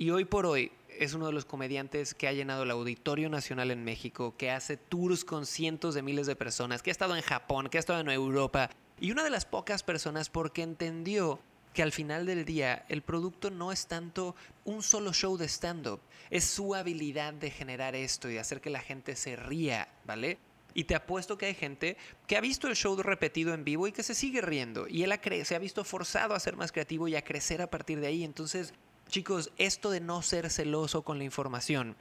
y 0.00 0.10
hoy 0.10 0.24
por 0.24 0.46
hoy 0.46 0.72
es 0.98 1.12
uno 1.12 1.26
de 1.26 1.32
los 1.34 1.44
comediantes 1.44 2.14
que 2.14 2.26
ha 2.26 2.32
llenado 2.32 2.62
el 2.62 2.70
Auditorio 2.70 3.28
Nacional 3.28 3.70
en 3.70 3.84
México, 3.84 4.34
que 4.38 4.50
hace 4.50 4.78
tours 4.78 5.26
con 5.26 5.44
cientos 5.44 5.94
de 5.94 6.00
miles 6.00 6.26
de 6.26 6.36
personas, 6.36 6.82
que 6.82 6.88
ha 6.88 6.92
estado 6.92 7.14
en 7.16 7.22
Japón, 7.22 7.68
que 7.68 7.76
ha 7.76 7.80
estado 7.80 8.00
en 8.00 8.08
Europa 8.08 8.70
y 8.98 9.10
una 9.10 9.22
de 9.22 9.28
las 9.28 9.44
pocas 9.44 9.82
personas 9.82 10.30
porque 10.30 10.62
entendió 10.62 11.38
que 11.74 11.82
al 11.82 11.92
final 11.92 12.24
del 12.24 12.46
día 12.46 12.86
el 12.88 13.02
producto 13.02 13.50
no 13.50 13.72
es 13.72 13.88
tanto 13.88 14.34
un 14.64 14.82
solo 14.82 15.12
show 15.12 15.36
de 15.36 15.48
stand-up, 15.48 16.00
es 16.30 16.44
su 16.44 16.74
habilidad 16.74 17.34
de 17.34 17.50
generar 17.50 17.94
esto 17.94 18.30
y 18.30 18.38
hacer 18.38 18.62
que 18.62 18.70
la 18.70 18.80
gente 18.80 19.16
se 19.16 19.36
ría, 19.36 19.86
¿vale? 20.06 20.38
Y 20.72 20.84
te 20.84 20.94
apuesto 20.94 21.36
que 21.36 21.44
hay 21.44 21.54
gente 21.54 21.98
que 22.26 22.38
ha 22.38 22.40
visto 22.40 22.68
el 22.68 22.74
show 22.74 22.96
repetido 23.02 23.52
en 23.52 23.64
vivo 23.64 23.86
y 23.86 23.92
que 23.92 24.02
se 24.02 24.14
sigue 24.14 24.40
riendo. 24.40 24.88
Y 24.88 25.02
él 25.02 25.12
se 25.44 25.56
ha 25.56 25.58
visto 25.58 25.84
forzado 25.84 26.32
a 26.32 26.40
ser 26.40 26.56
más 26.56 26.72
creativo 26.72 27.06
y 27.06 27.16
a 27.16 27.24
crecer 27.24 27.60
a 27.60 27.68
partir 27.68 28.00
de 28.00 28.06
ahí. 28.06 28.22
Entonces, 28.22 28.72
chicos, 29.10 29.50
esto 29.58 29.90
de 29.90 30.00
no 30.00 30.22
ser 30.22 30.50
celoso 30.50 31.02
con 31.02 31.18
la 31.18 31.24
información 31.24 31.96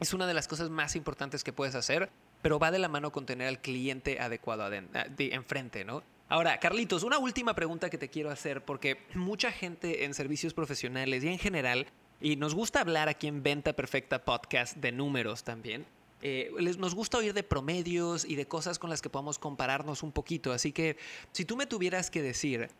es 0.00 0.14
una 0.14 0.26
de 0.26 0.34
las 0.34 0.48
cosas 0.48 0.70
más 0.70 0.96
importantes 0.96 1.44
que 1.44 1.52
puedes 1.52 1.74
hacer, 1.74 2.08
pero 2.40 2.58
va 2.58 2.70
de 2.70 2.78
la 2.78 2.88
mano 2.88 3.12
con 3.12 3.26
tener 3.26 3.48
al 3.48 3.60
cliente 3.60 4.18
adecuado 4.18 4.70
enfrente, 5.18 5.84
¿no? 5.84 6.02
Ahora, 6.28 6.58
Carlitos, 6.58 7.02
una 7.02 7.18
última 7.18 7.54
pregunta 7.54 7.90
que 7.90 7.98
te 7.98 8.08
quiero 8.08 8.30
hacer, 8.30 8.64
porque 8.64 8.98
mucha 9.14 9.52
gente 9.52 10.04
en 10.04 10.14
servicios 10.14 10.54
profesionales 10.54 11.22
y 11.22 11.28
en 11.28 11.38
general, 11.38 11.86
y 12.20 12.36
nos 12.36 12.54
gusta 12.54 12.80
hablar 12.80 13.08
aquí 13.08 13.26
en 13.26 13.42
Venta 13.42 13.74
Perfecta 13.74 14.24
Podcast 14.24 14.76
de 14.76 14.92
números 14.92 15.44
también, 15.44 15.84
eh, 16.22 16.50
nos 16.78 16.94
gusta 16.94 17.18
oír 17.18 17.34
de 17.34 17.42
promedios 17.42 18.24
y 18.24 18.36
de 18.36 18.46
cosas 18.46 18.78
con 18.78 18.90
las 18.90 19.02
que 19.02 19.10
podamos 19.10 19.38
compararnos 19.38 20.02
un 20.02 20.12
poquito. 20.12 20.52
Así 20.52 20.72
que 20.72 20.96
si 21.32 21.44
tú 21.44 21.56
me 21.56 21.66
tuvieras 21.66 22.10
que 22.10 22.22
decir, 22.22 22.70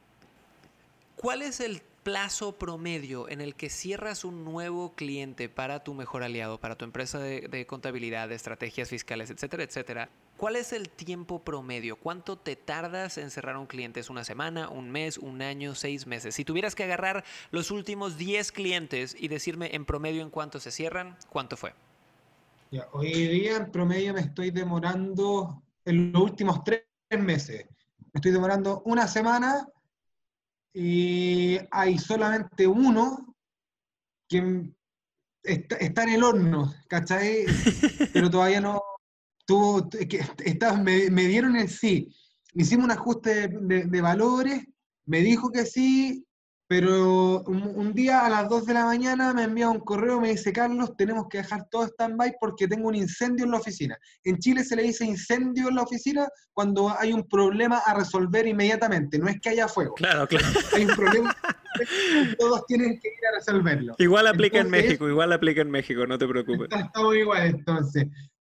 ¿cuál 1.17 1.43
es 1.43 1.61
el 1.61 1.83
plazo 2.03 2.53
promedio 2.53 3.29
en 3.29 3.41
el 3.41 3.55
que 3.55 3.69
cierras 3.69 4.25
un 4.25 4.45
nuevo 4.45 4.95
cliente 4.95 5.49
para 5.49 5.85
tu 5.85 5.95
mejor 5.95 6.23
aliado, 6.23 6.59
para 6.59 6.77
tu 6.77 6.85
empresa 6.85 7.19
de, 7.19 7.67
contabilidad, 7.67 8.29
de 8.29 8.35
estrategias 8.35 8.89
fiscales, 8.89 9.31
etcétera, 9.31 9.63
etcétera? 9.63 10.09
¿Cuál 10.37 10.57
es 10.57 10.73
el 10.73 10.89
tiempo 10.89 11.41
promedio? 11.41 11.97
¿Cuánto 11.97 12.37
te 12.37 12.57
tardas 12.57 13.19
en 13.19 13.31
cerrar 13.31 13.57
un 13.57 13.67
cliente? 13.67 14.01
¿Es 14.01 14.11
una 14.11 14.25
semana, 14.25 14.69
un 14.69 14.91
mes, 14.91 15.19
un 15.19 15.43
año, 15.43 15.75
seis 15.75 16.07
meses? 16.07 16.35
Si 16.35 16.45
tuvieras 16.45 16.75
que 16.75 16.85
agarrar 16.85 17.25
los 17.51 17.71
últimos 17.71 18.17
10 18.17 18.53
clientes 18.53 19.15
y 19.19 19.29
decirme 19.29 19.75
en 19.75 19.85
promedio 19.85 20.23
en 20.23 20.31
cuánto 20.31 20.61
se 20.61 20.71
cierran, 20.71 21.17
¿cuánto 21.29 21.57
fue? 21.57 21.75
hoy 22.93 23.13
día 23.13 23.57
en 23.57 23.71
promedio 23.73 24.15
me 24.15 24.21
estoy 24.21 24.53
demorando 24.53 25.61
en 25.85 26.13
los 26.13 26.23
últimos 26.23 26.63
tres 26.63 26.85
meses. 27.11 27.67
Me 28.13 28.19
estoy 28.19 28.31
demorando 28.33 28.83
una 28.85 29.09
semana 29.09 29.67
y 30.73 31.59
hay 31.71 31.99
solamente 31.99 32.67
uno 32.67 33.35
que 34.29 34.71
está, 35.43 36.03
en 36.05 36.09
el 36.11 36.23
horno, 36.23 36.73
¿cachai? 36.89 37.45
Pero 38.13 38.31
todavía 38.31 38.61
no, 38.61 38.81
tuvo, 39.47 39.89
que, 39.89 40.25
me, 40.83 41.11
me, 41.11 41.25
dieron 41.25 41.57
el 41.57 41.69
sí. 41.69 42.09
Hicimos 42.55 42.85
un 42.85 42.93
ajuste 42.93 43.49
de, 43.49 43.85
de 43.85 44.01
valores, 44.01 44.65
me 45.07 45.21
dijo 45.21 45.51
que 45.51 45.67
sí, 45.67 46.25
pero 46.71 47.43
un, 47.49 47.93
día 47.95 48.25
a 48.25 48.31
las 48.31 48.49
2 48.49 48.65
de 48.65 48.75
la 48.75 48.85
mañana 48.85 49.35
me 49.35 49.43
envía 49.43 49.69
un 49.69 49.81
correo, 49.81 50.21
me 50.21 50.31
dice, 50.31 50.53
Carlos, 50.53 50.97
tenemos 50.97 51.27
que 51.29 51.39
dejar 51.39 51.69
todo 51.69 51.83
stand-by 51.83 52.37
porque 52.39 52.69
tengo 52.69 52.87
un 52.87 52.95
incendio 52.95 53.45
en 53.45 53.51
la 53.51 53.57
oficina. 53.57 53.99
En 54.23 54.39
Chile 54.39 54.63
se 54.63 54.77
le 54.77 54.85
dice 54.85 55.05
incendio 55.05 55.69
en 55.69 55.75
la 55.75 55.83
oficina 55.83 56.29
cuando 56.53 56.97
hay 56.97 57.13
un 57.13 57.27
problema 57.29 57.79
a 57.79 57.95
resolver 57.95 58.47
inmediatamente, 58.47 59.19
no 59.19 59.27
es 59.27 59.41
que 59.41 59.49
haya 59.49 59.67
fuego. 59.67 59.95
Claro, 59.95 60.29
claro. 60.29 60.47
Hay 60.73 60.85
un 60.85 60.95
problema, 60.95 61.37
todos 62.39 62.65
tienen 62.67 63.01
que 63.01 63.09
ir 63.09 63.27
a 63.27 63.39
resolverlo. 63.39 63.97
Igual 63.99 64.29
aplica 64.29 64.61
en 64.61 64.71
México, 64.71 65.09
igual 65.09 65.33
aplica 65.33 65.63
en 65.63 65.73
México, 65.73 66.07
no 66.07 66.19
te 66.19 66.29
preocupes. 66.29 66.69
Estamos 66.71 67.17
igual 67.17 67.47
entonces. 67.49 68.07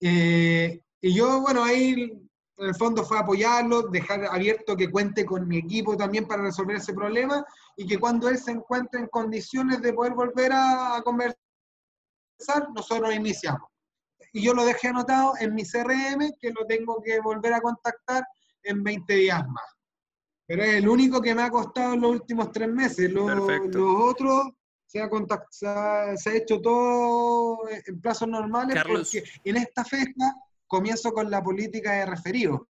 Eh, 0.00 0.80
y 1.00 1.14
yo, 1.16 1.40
bueno, 1.40 1.64
ahí 1.64 2.23
en 2.56 2.68
el 2.68 2.74
fondo 2.74 3.04
fue 3.04 3.18
apoyarlo, 3.18 3.82
dejar 3.82 4.24
abierto 4.26 4.76
que 4.76 4.90
cuente 4.90 5.24
con 5.24 5.48
mi 5.48 5.58
equipo 5.58 5.96
también 5.96 6.26
para 6.26 6.42
resolver 6.42 6.76
ese 6.76 6.92
problema 6.92 7.44
y 7.76 7.86
que 7.86 7.98
cuando 7.98 8.28
él 8.28 8.38
se 8.38 8.52
encuentre 8.52 9.00
en 9.00 9.08
condiciones 9.08 9.82
de 9.82 9.92
poder 9.92 10.14
volver 10.14 10.52
a, 10.52 11.02
conversar, 11.04 11.36
nosotros 12.74 13.12
iniciamos. 13.14 13.68
Y 14.32 14.42
yo 14.42 14.54
lo 14.54 14.64
dejé 14.64 14.88
anotado 14.88 15.34
en 15.40 15.54
mi 15.54 15.64
CRM, 15.64 16.32
que 16.40 16.50
lo 16.50 16.64
tengo 16.66 17.02
que 17.02 17.20
volver 17.20 17.54
a 17.54 17.60
contactar 17.60 18.24
en 18.62 18.82
20 18.82 19.14
días 19.14 19.46
más. 19.48 19.64
Pero 20.46 20.62
es 20.62 20.74
el 20.74 20.88
único 20.88 21.20
que 21.20 21.34
me 21.34 21.42
ha 21.42 21.50
costado 21.50 21.94
en 21.94 22.00
los 22.02 22.10
últimos 22.12 22.52
tres 22.52 22.68
meses. 22.68 23.10
Los, 23.10 23.40
otros 23.76 24.50
se 24.86 25.00
ha, 25.00 25.08
se 26.16 26.30
ha, 26.30 26.34
hecho 26.34 26.60
todo 26.60 27.68
en 27.68 28.00
plazos 28.00 28.28
normales 28.28 28.82
porque 28.86 29.24
en 29.44 29.56
esta 29.56 29.84
fecha 29.84 30.34
comienzo 30.74 31.12
con 31.12 31.30
la 31.30 31.40
política 31.40 31.92
de 31.92 32.06
referido. 32.06 32.68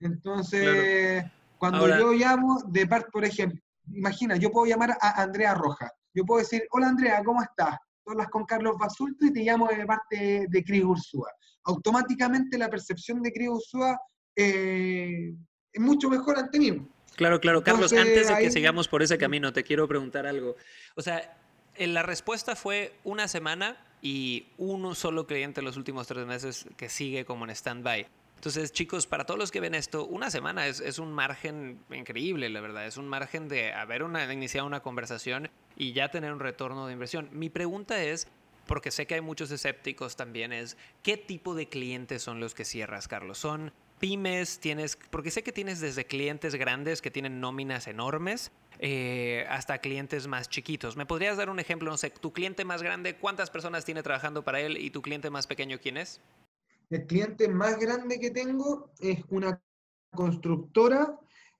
Entonces, 0.00 1.24
cuando 1.56 1.88
yo 1.88 2.12
llamo 2.12 2.62
de 2.66 2.86
parte, 2.86 3.08
por 3.10 3.24
ejemplo, 3.24 3.58
imagina, 3.94 4.36
yo 4.36 4.50
puedo 4.50 4.66
llamar 4.66 4.98
a 5.00 5.22
Andrea 5.22 5.54
Roja. 5.54 5.90
Yo 6.12 6.24
puedo 6.24 6.40
decir, 6.40 6.66
hola 6.70 6.88
Andrea, 6.88 7.22
¿cómo 7.24 7.42
estás? 7.42 7.78
Tú 8.04 8.12
hablas 8.12 8.28
con 8.28 8.44
Carlos 8.44 8.76
Basulto 8.78 9.24
y 9.24 9.32
te 9.32 9.40
llamo 9.40 9.68
de 9.68 9.86
parte 9.86 10.46
de 10.50 10.64
Cris 10.64 10.84
Ursúa. 10.84 11.30
Automáticamente 11.64 12.58
la 12.58 12.68
percepción 12.68 13.22
de 13.22 13.32
Cris 13.32 13.48
Ursúa 13.48 13.98
eh, 14.36 15.34
es 15.72 15.80
mucho 15.80 16.10
mejor 16.10 16.38
ante 16.38 16.58
mí. 16.58 16.86
Claro, 17.16 17.40
claro. 17.40 17.64
Carlos, 17.64 17.94
antes 17.94 18.28
de 18.28 18.36
que 18.36 18.50
sigamos 18.50 18.86
por 18.86 19.02
ese 19.02 19.16
camino, 19.16 19.50
te 19.50 19.64
quiero 19.64 19.88
preguntar 19.88 20.26
algo. 20.26 20.56
O 20.94 21.00
sea, 21.00 21.38
la 21.78 22.02
respuesta 22.02 22.54
fue 22.54 22.92
una 23.02 23.28
semana 23.28 23.78
y 24.06 24.46
uno 24.56 24.94
solo 24.94 25.26
cliente 25.26 25.60
en 25.60 25.64
los 25.64 25.76
últimos 25.76 26.06
tres 26.06 26.24
meses 26.26 26.64
que 26.76 26.88
sigue 26.88 27.24
como 27.24 27.44
en 27.44 27.50
stand-by. 27.50 28.06
Entonces, 28.36 28.70
chicos, 28.70 29.08
para 29.08 29.26
todos 29.26 29.36
los 29.36 29.50
que 29.50 29.58
ven 29.58 29.74
esto, 29.74 30.06
una 30.06 30.30
semana 30.30 30.68
es, 30.68 30.78
es, 30.78 31.00
un 31.00 31.12
margen 31.12 31.80
increíble, 31.90 32.48
la 32.48 32.60
verdad. 32.60 32.86
Es 32.86 32.98
un 32.98 33.08
margen 33.08 33.48
de 33.48 33.72
haber 33.72 34.04
una, 34.04 34.32
iniciado 34.32 34.64
una 34.64 34.78
conversación 34.78 35.50
y 35.76 35.92
ya 35.92 36.08
tener 36.08 36.32
un 36.32 36.38
retorno 36.38 36.86
de 36.86 36.92
inversión. 36.92 37.28
Mi 37.32 37.50
pregunta 37.50 38.00
es, 38.00 38.28
porque 38.68 38.92
sé 38.92 39.08
que 39.08 39.14
hay 39.14 39.22
muchos 39.22 39.50
escépticos 39.50 40.14
también, 40.14 40.52
es 40.52 40.76
¿qué 41.02 41.16
tipo 41.16 41.56
de 41.56 41.68
clientes 41.68 42.22
son 42.22 42.38
los 42.38 42.54
que 42.54 42.64
cierras, 42.64 43.08
Carlos? 43.08 43.38
¿Son 43.38 43.72
pymes? 43.98 44.58
¿Tienes, 44.58 44.98
porque 45.10 45.30
sé 45.30 45.42
que 45.42 45.52
tienes 45.52 45.80
desde 45.80 46.04
clientes 46.04 46.54
grandes 46.54 47.02
que 47.02 47.10
tienen 47.10 47.40
nóminas 47.40 47.86
enormes 47.86 48.52
eh, 48.78 49.46
hasta 49.48 49.78
clientes 49.78 50.26
más 50.26 50.48
chiquitos. 50.48 50.96
¿Me 50.96 51.06
podrías 51.06 51.36
dar 51.36 51.48
un 51.48 51.58
ejemplo? 51.58 51.90
No 51.90 51.96
sé, 51.96 52.10
tu 52.10 52.32
cliente 52.32 52.64
más 52.64 52.82
grande, 52.82 53.16
¿cuántas 53.16 53.50
personas 53.50 53.84
tiene 53.84 54.02
trabajando 54.02 54.44
para 54.44 54.60
él 54.60 54.76
y 54.76 54.90
tu 54.90 55.00
cliente 55.00 55.30
más 55.30 55.46
pequeño, 55.46 55.78
quién 55.80 55.96
es? 55.96 56.20
El 56.90 57.06
cliente 57.06 57.48
más 57.48 57.78
grande 57.78 58.20
que 58.20 58.30
tengo 58.30 58.90
es 59.00 59.20
una 59.30 59.60
constructora, 60.12 61.18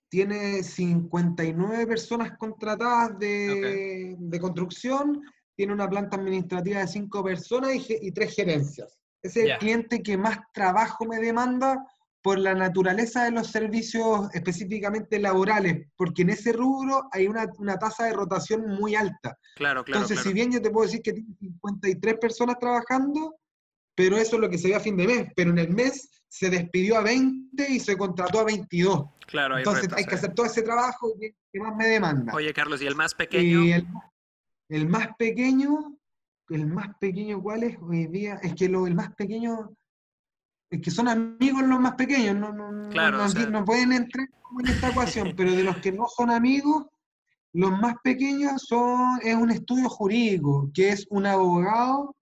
tiene 0.09 0.62
59 0.62 1.87
personas 1.87 2.37
contratadas 2.38 3.18
de, 3.18 4.38
construcción, 4.40 5.22
tiene 5.57 5.72
una 5.72 5.88
planta 5.88 6.16
administrativa 6.16 6.81
de 6.81 6.87
5 6.87 7.25
personas 7.25 7.75
y, 7.75 7.99
y 8.03 8.12
3 8.12 8.35
gerencias. 8.35 8.99
Ese 9.22 9.44
es 9.44 9.51
el 9.51 9.59
cliente 9.59 10.03
que 10.03 10.16
más 10.16 10.38
trabajo 10.53 11.07
me 11.07 11.18
demanda 11.18 11.85
por 12.26 12.40
la 12.40 12.56
naturaleza 12.56 13.22
de 13.22 13.30
los 13.30 13.46
servicios 13.52 14.28
específicamente 14.34 15.20
laborales, 15.20 15.86
porque 15.94 16.22
en 16.22 16.30
ese 16.30 16.52
rubro 16.52 17.08
hay 17.12 17.28
una, 17.28 17.78
tasa 17.78 18.06
de 18.06 18.14
rotación 18.14 18.66
muy 18.66 18.96
alta. 18.96 19.38
Claro, 19.54 19.84
claro. 19.84 20.02
Entonces, 20.02 20.24
si 20.24 20.32
bien 20.32 20.50
yo 20.50 20.60
te 20.60 20.70
puedo 20.70 20.86
decir 20.86 21.02
que 21.02 21.12
tiene 21.12 21.36
53 21.38 22.16
personas 22.20 22.58
trabajando, 22.58 23.36
pero 23.94 24.16
eso 24.16 24.34
es 24.34 24.42
lo 24.42 24.50
que 24.50 24.58
se 24.58 24.66
ve 24.66 24.74
a 24.74 24.80
fin 24.80 24.96
de 24.96 25.06
mes, 25.06 25.28
pero 25.36 25.50
en 25.52 25.58
el 25.58 25.72
mes 25.72 26.10
se 26.26 26.50
despidió 26.50 26.96
a 26.96 27.02
20 27.02 27.70
y 27.70 27.78
se 27.78 27.96
contrató 27.96 28.40
a 28.40 28.44
22. 28.44 29.04
Claro, 29.28 29.54
hay 29.54 29.60
Entonces 29.60 29.88
hay 29.92 30.04
que 30.04 30.16
hacer 30.16 30.34
todo 30.34 30.46
ese 30.46 30.62
trabajo 30.62 31.14
que, 31.20 31.32
más 31.60 31.76
me 31.76 31.86
demanda. 31.86 32.32
Oye, 32.34 32.52
Carlos, 32.52 32.82
¿y 32.82 32.88
el 32.88 32.96
más 32.96 33.14
pequeño? 33.14 33.84
el, 34.68 34.88
más 34.88 35.10
pequeño, 35.16 35.96
el 36.48 36.66
más 36.66 36.88
pequeño, 36.98 37.40
¿cuál 37.40 37.62
es 37.62 37.78
hoy 37.80 38.08
día? 38.08 38.40
Es 38.42 38.56
que 38.56 38.68
lo, 38.68 38.88
el 38.88 38.96
más 38.96 39.14
pequeño 39.14 39.76
que 40.70 40.90
son 40.90 41.09
amigos 41.09 41.62
los 41.62 41.81
más 41.81 41.94
pequeños, 41.94 42.35
no, 42.37 42.52
no, 42.52 42.72
no, 42.72 43.64
pueden 43.64 43.92
entrar 43.92 44.29
en 44.61 44.66
esta 44.66 44.90
ecuación, 44.90 45.33
pero 45.37 45.52
de 45.52 45.62
los 45.62 45.76
que 45.79 45.92
no 45.92 46.07
son 46.09 46.31
amigos, 46.31 46.87
los 47.52 47.70
más 47.79 47.94
pequeños 48.02 48.62
son, 48.62 49.20
es 49.22 49.35
un 49.35 49.50
estudio 49.50 49.88
jurídico, 49.88 50.70
que 50.74 50.90
es 50.90 51.07
un 51.11 51.26
abogado 51.26 52.14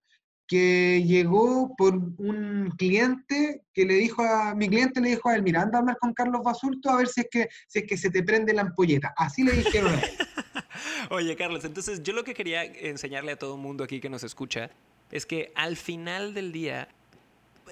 que 0.47 1.03
llegó 1.07 1.75
por 1.77 1.95
un 1.95 2.73
cliente 2.77 3.63
que 3.73 3.87
le 3.87 3.95
dijo 3.95 4.23
a, 4.23 4.55
mi 4.55 4.69
cliente 4.69 5.01
le 5.01 5.11
dijo 5.11 5.31
a 5.31 5.37
él, 5.37 5.43
mira, 5.43 5.63
anda 5.63 5.79
a 5.79 5.81
hablar 5.81 5.97
con 5.99 6.13
Carlos 6.13 6.43
Basulto 6.45 6.91
a 6.91 6.97
ver 6.97 7.09
si 7.09 7.23
es 7.23 7.29
que, 7.31 7.49
si 7.67 7.79
es 7.81 7.87
que 7.87 7.97
se 7.97 8.11
te 8.11 8.23
prende 8.23 8.53
la 8.53 8.63
ampolleta. 8.63 9.15
Así 9.17 9.43
le 9.43 9.53
dijeron 9.53 9.95
a 9.95 10.01
él. 10.01 10.11
Oye, 11.11 11.35
Carlos, 11.37 11.65
entonces 11.65 12.03
yo 12.03 12.13
lo 12.13 12.25
que 12.25 12.35
quería 12.35 12.63
enseñarle 12.65 13.33
a 13.33 13.39
todo 13.39 13.55
el 13.55 13.61
mundo 13.61 13.85
aquí 13.85 14.01
que 14.01 14.11
nos 14.11 14.23
escucha 14.23 14.71
es 15.11 15.25
que 15.25 15.53
al 15.55 15.77
final 15.77 16.35
del 16.35 16.53
día 16.53 16.89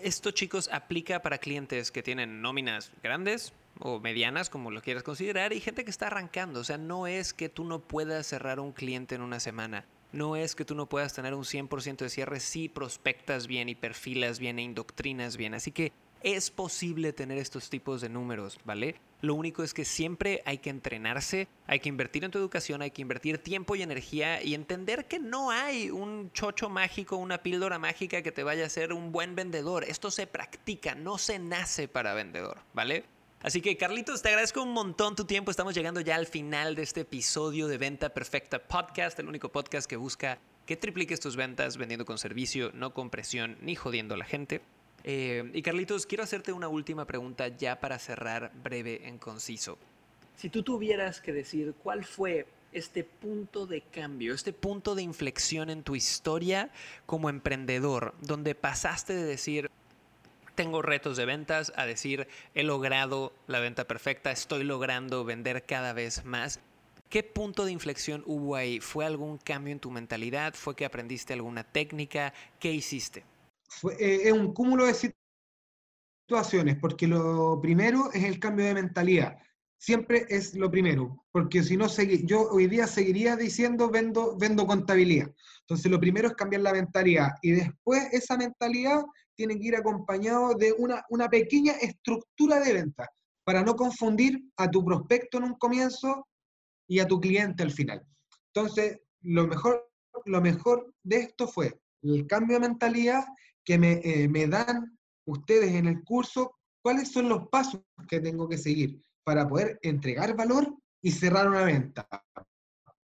esto, 0.01 0.31
chicos, 0.31 0.69
aplica 0.73 1.23
para 1.23 1.39
clientes 1.39 1.91
que 1.91 2.03
tienen 2.03 2.41
nóminas 2.41 2.93
grandes 3.03 3.53
o 3.79 4.01
medianas, 4.01 4.51
como 4.51 4.71
lo 4.71 4.83
quieras 4.83 5.03
considerar, 5.03 5.53
y 5.53 5.61
gente 5.61 5.85
que 5.85 5.91
está 5.91 6.07
arrancando. 6.07 6.61
O 6.61 6.65
sea, 6.65 6.79
no 6.79 7.07
es 7.07 7.33
que 7.33 7.49
tú 7.49 7.65
no 7.65 7.81
puedas 7.81 8.27
cerrar 8.27 8.61
un 8.61 8.73
cliente 8.73 9.15
en 9.15 9.23
una 9.23 9.41
semana. 9.41 9.85
No 10.13 10.37
es 10.37 10.55
que 10.55 10.65
tú 10.65 10.75
no 10.75 10.89
puedas 10.89 11.15
tener 11.15 11.35
un 11.35 11.45
100% 11.45 11.97
de 11.97 12.11
cierre 12.11 12.41
si 12.41 12.69
prospectas 12.69 13.47
bien 13.47 13.69
y 13.69 13.75
perfilas 13.75 14.39
bien 14.39 14.59
e 14.59 14.63
indoctrinas 14.63 15.37
bien. 15.37 15.55
Así 15.55 15.73
que 15.73 15.93
es 16.25 16.51
posible 16.51 17.13
tener 17.13 17.39
estos 17.39 17.71
tipos 17.71 18.01
de 18.01 18.09
números, 18.09 18.59
¿vale? 18.65 18.97
Lo 19.21 19.35
único 19.35 19.63
es 19.63 19.73
que 19.73 19.85
siempre 19.85 20.43
hay 20.45 20.59
que 20.59 20.71
entrenarse, 20.71 21.47
hay 21.67 21.79
que 21.79 21.89
invertir 21.89 22.25
en 22.25 22.33
tu 22.33 22.39
educación, 22.39 22.83
hay 22.83 22.91
que 22.91 23.03
invertir 23.03 23.39
tiempo 23.39 23.77
y 23.77 23.83
energía 23.83 24.43
y 24.43 24.55
entender 24.55 25.07
que 25.07 25.21
no 25.21 25.51
hay 25.53 25.91
un 25.91 26.33
chocho 26.33 26.69
mágico, 26.69 27.17
una 27.17 27.43
píldora 27.43 27.79
mágica 27.79 28.23
que 28.23 28.33
te 28.33 28.43
vaya 28.43 28.65
a 28.65 28.67
hacer 28.67 28.93
un 28.93 29.13
buen 29.13 29.37
vendedor. 29.37 29.85
Esto 29.85 30.11
se 30.11 30.27
practica, 30.27 30.97
no 30.97 31.19
se 31.19 31.39
nace 31.39 31.87
para 31.87 32.15
vendedor, 32.15 32.59
¿vale? 32.75 33.05
Así 33.43 33.61
que 33.61 33.77
Carlitos, 33.77 34.23
te 34.23 34.29
agradezco 34.29 34.63
un 34.63 34.73
montón 34.73 35.17
tu 35.17 35.25
tiempo. 35.25 35.51
Estamos 35.51 35.75
llegando 35.75 36.01
ya 36.01 36.17
al 36.17 36.27
final 36.27 36.75
de 36.75 36.83
este 36.83 37.01
episodio 37.01 37.67
de 37.67 37.79
Venta 37.79 38.09
Perfecta 38.11 38.61
Podcast, 38.61 39.19
el 39.19 39.29
único 39.29 39.51
podcast 39.51 39.89
que 39.89 39.97
busca 39.97 40.39
que 40.67 40.77
tripliques 40.77 41.21
tus 41.21 41.37
ventas 41.37 41.77
vendiendo 41.77 42.05
con 42.05 42.19
servicio, 42.19 42.71
no 42.73 42.95
con 42.95 43.11
presión 43.11 43.57
ni 43.61 43.75
jodiendo 43.75 44.15
a 44.15 44.19
la 44.19 44.25
gente. 44.25 44.63
Eh, 45.05 45.51
y 45.53 45.63
Carlitos, 45.63 46.07
quiero 46.07 46.25
hacerte 46.25 46.53
una 46.53 46.69
última 46.69 47.07
pregunta 47.07 47.49
ya 47.49 47.81
para 47.81 47.99
cerrar 47.99 48.53
breve 48.63 49.09
en 49.09 49.19
conciso. 49.19 49.79
Si 50.37 50.49
tú 50.49 50.63
tuvieras 50.63 51.21
que 51.21 51.33
decir 51.33 51.75
cuál 51.83 52.05
fue 52.05 52.47
este 52.73 53.05
punto 53.05 53.67
de 53.67 53.83
cambio, 53.83 54.35
este 54.35 54.53
punto 54.53 54.95
de 54.95 55.03
inflexión 55.03 55.71
en 55.71 55.83
tu 55.83 55.95
historia 55.95 56.71
como 57.07 57.29
emprendedor, 57.29 58.15
donde 58.21 58.55
pasaste 58.55 59.15
de 59.15 59.25
decir, 59.25 59.71
tengo 60.55 60.83
retos 60.83 61.17
de 61.17 61.27
ventas, 61.27 61.73
a 61.77 61.87
decir, 61.87 62.29
he 62.55 62.63
logrado 62.63 63.33
la 63.47 63.61
venta 63.61 63.85
perfecta, 63.85 64.31
estoy 64.31 64.65
logrando 64.65 65.25
vender 65.25 65.65
cada 65.65 65.93
vez 65.93 66.25
más. 66.25 66.61
¿Qué 67.09 67.23
punto 67.23 67.67
de 67.67 67.73
inflexión 67.73 68.23
hubo 68.27 68.57
ahí? 68.57 68.81
¿Fue 68.81 69.05
algún 69.05 69.37
cambio 69.37 69.73
en 69.73 69.81
tu 69.81 69.91
mentalidad? 69.91 70.55
¿Fue 70.55 70.75
que 70.75 70.87
aprendiste 70.87 71.35
alguna 71.35 71.63
técnica? 71.63 72.33
¿Qué 72.59 72.73
hiciste? 72.73 73.25
Eh, 73.99 74.21
es 74.25 74.33
un 74.33 74.53
cúmulo 74.53 74.87
de 74.87 74.95
situaciones, 76.29 76.77
porque 76.81 77.07
lo 77.07 77.61
primero 77.61 78.11
es 78.13 78.25
el 78.25 78.39
cambio 78.39 78.65
de 78.67 78.75
mentalidad. 78.75 79.39
Siempre 79.79 80.27
es 80.29 80.55
lo 80.55 80.71
primero, 80.71 81.25
porque 81.33 81.63
si 81.63 81.77
no, 81.77 81.89
yo 82.25 82.49
hoy 82.51 82.69
día 82.69 82.87
seguiría 82.87 83.35
diciendo 83.37 83.91
vendo, 83.91 84.37
vendo 84.39 84.67
contabilidad. 84.67 85.35
Entonces, 85.63 85.91
lo 85.91 85.99
primero 85.99 86.29
es 86.29 86.35
cambiar 86.35 86.63
la 86.63 86.73
mentalidad 86.73 87.31
y 87.43 87.53
después 87.53 88.09
esa 88.13 88.37
mentalidad 88.37 89.03
tiene 89.35 89.59
que 89.59 89.67
ir 89.67 89.77
acompañado 89.77 90.55
de 90.55 90.73
una, 90.73 91.05
una 91.09 91.29
pequeña 91.29 91.73
estructura 91.73 92.61
de 92.61 92.75
venta 92.75 93.11
para 93.45 93.63
no 93.63 93.75
confundir 93.75 94.41
a 94.57 94.71
tu 94.71 94.85
prospecto 94.85 95.39
en 95.39 95.45
un 95.45 95.55
comienzo 95.55 96.29
y 96.87 97.01
a 97.01 97.09
tu 97.09 97.21
cliente 97.21 97.63
al 97.63 97.73
final. 97.73 98.07
Entonces, 98.55 99.01
lo 99.23 99.47
mejor, 99.47 99.91
lo 100.27 100.41
mejor 100.41 100.95
de 101.03 101.17
esto 101.17 101.49
fue 101.49 101.81
el 102.03 102.27
cambio 102.27 102.61
de 102.61 102.69
mentalidad 102.69 103.25
que 103.65 103.79
me, 103.79 104.01
eh, 104.05 104.29
me 104.29 104.47
dan 104.47 104.99
ustedes 105.27 105.73
en 105.73 105.87
el 105.87 106.03
curso 106.03 106.57
cuáles 106.83 107.13
son 107.13 107.29
los 107.29 107.49
pasos 107.49 107.81
que 108.09 108.21
tengo 108.21 108.49
que 108.49 108.59
seguir 108.59 109.01
para 109.25 109.49
poder 109.49 109.79
entregar 109.83 110.37
valor 110.37 110.75
y 111.01 111.11
cerrar 111.13 111.49
una 111.49 111.65
venta. 111.65 112.09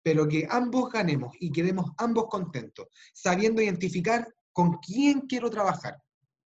Pero 0.02 0.26
que 0.28 0.46
ambos 0.50 0.90
ganemos 0.90 1.34
y 1.38 1.52
quedemos 1.52 1.92
ambos 1.98 2.26
contentos, 2.28 2.88
sabiendo 3.14 3.62
identificar 3.62 4.26
con 4.52 4.78
quién 4.78 5.22
quiero 5.22 5.48
trabajar. 5.48 5.96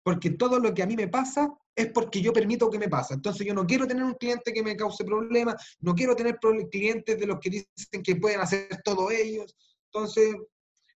Porque 0.03 0.31
todo 0.31 0.59
lo 0.59 0.75
que 0.75 0.83
a 0.83 0.87
mí 0.87 0.97
me 0.97 1.09
pasa 1.09 1.51
es 1.75 1.91
porque 1.93 2.21
yo 2.21 2.33
permito 2.33 2.71
que 2.71 2.79
me 2.79 2.89
pase. 2.89 3.15
Entonces 3.15 3.47
yo 3.47 3.55
no 3.55 3.67
quiero 3.67 3.87
tener 3.87 4.05
un 4.05 4.15
cliente 4.15 4.53
que 4.53 4.63
me 4.63 4.77
cause 4.77 5.05
problemas, 5.05 5.77
no 5.81 5.95
quiero 5.95 6.15
tener 6.15 6.39
clientes 6.71 7.19
de 7.19 7.27
los 7.27 7.41
que 7.41 7.51
dicen 7.51 8.03
que 8.03 8.17
pueden 8.17 8.41
hacer 8.41 8.69
todo 8.85 9.11
ellos. 9.11 9.57
Entonces, 9.93 10.35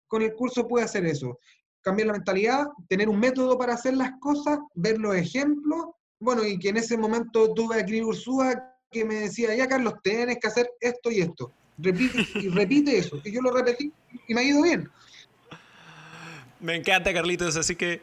con 0.07 0.21
el 0.21 0.33
curso 0.33 0.67
puede 0.67 0.85
hacer 0.85 1.05
eso. 1.05 1.39
Cambiar 1.85 2.07
la 2.07 2.13
mentalidad, 2.13 2.67
tener 2.89 3.07
un 3.07 3.19
método 3.19 3.57
para 3.57 3.75
hacer 3.75 3.95
las 3.95 4.11
cosas, 4.19 4.57
ver 4.73 4.97
los 4.97 5.15
ejemplos. 5.15 5.85
Bueno, 6.19 6.43
y 6.43 6.57
que 6.57 6.69
en 6.69 6.77
ese 6.77 6.97
momento 6.97 7.53
tuve 7.53 7.79
a 7.79 7.85
Cris 7.85 8.03
Ursúa 8.03 8.75
que 8.91 9.05
me 9.05 9.15
decía, 9.15 9.53
ya 9.55 9.67
Carlos, 9.67 9.93
tienes 10.01 10.39
que 10.41 10.47
hacer 10.47 10.67
esto 10.79 11.11
y 11.11 11.21
esto. 11.21 11.51
Repite 11.77 12.25
y 12.39 12.49
repite 12.49 12.97
eso. 12.97 13.21
Y 13.23 13.31
yo 13.31 13.41
lo 13.41 13.51
repetí 13.51 13.93
y 14.27 14.33
me 14.33 14.41
ha 14.41 14.43
ido 14.43 14.63
bien. 14.63 14.89
Me 16.59 16.75
encanta, 16.75 17.13
Carlitos. 17.13 17.55
Así 17.55 17.75
que, 17.75 18.01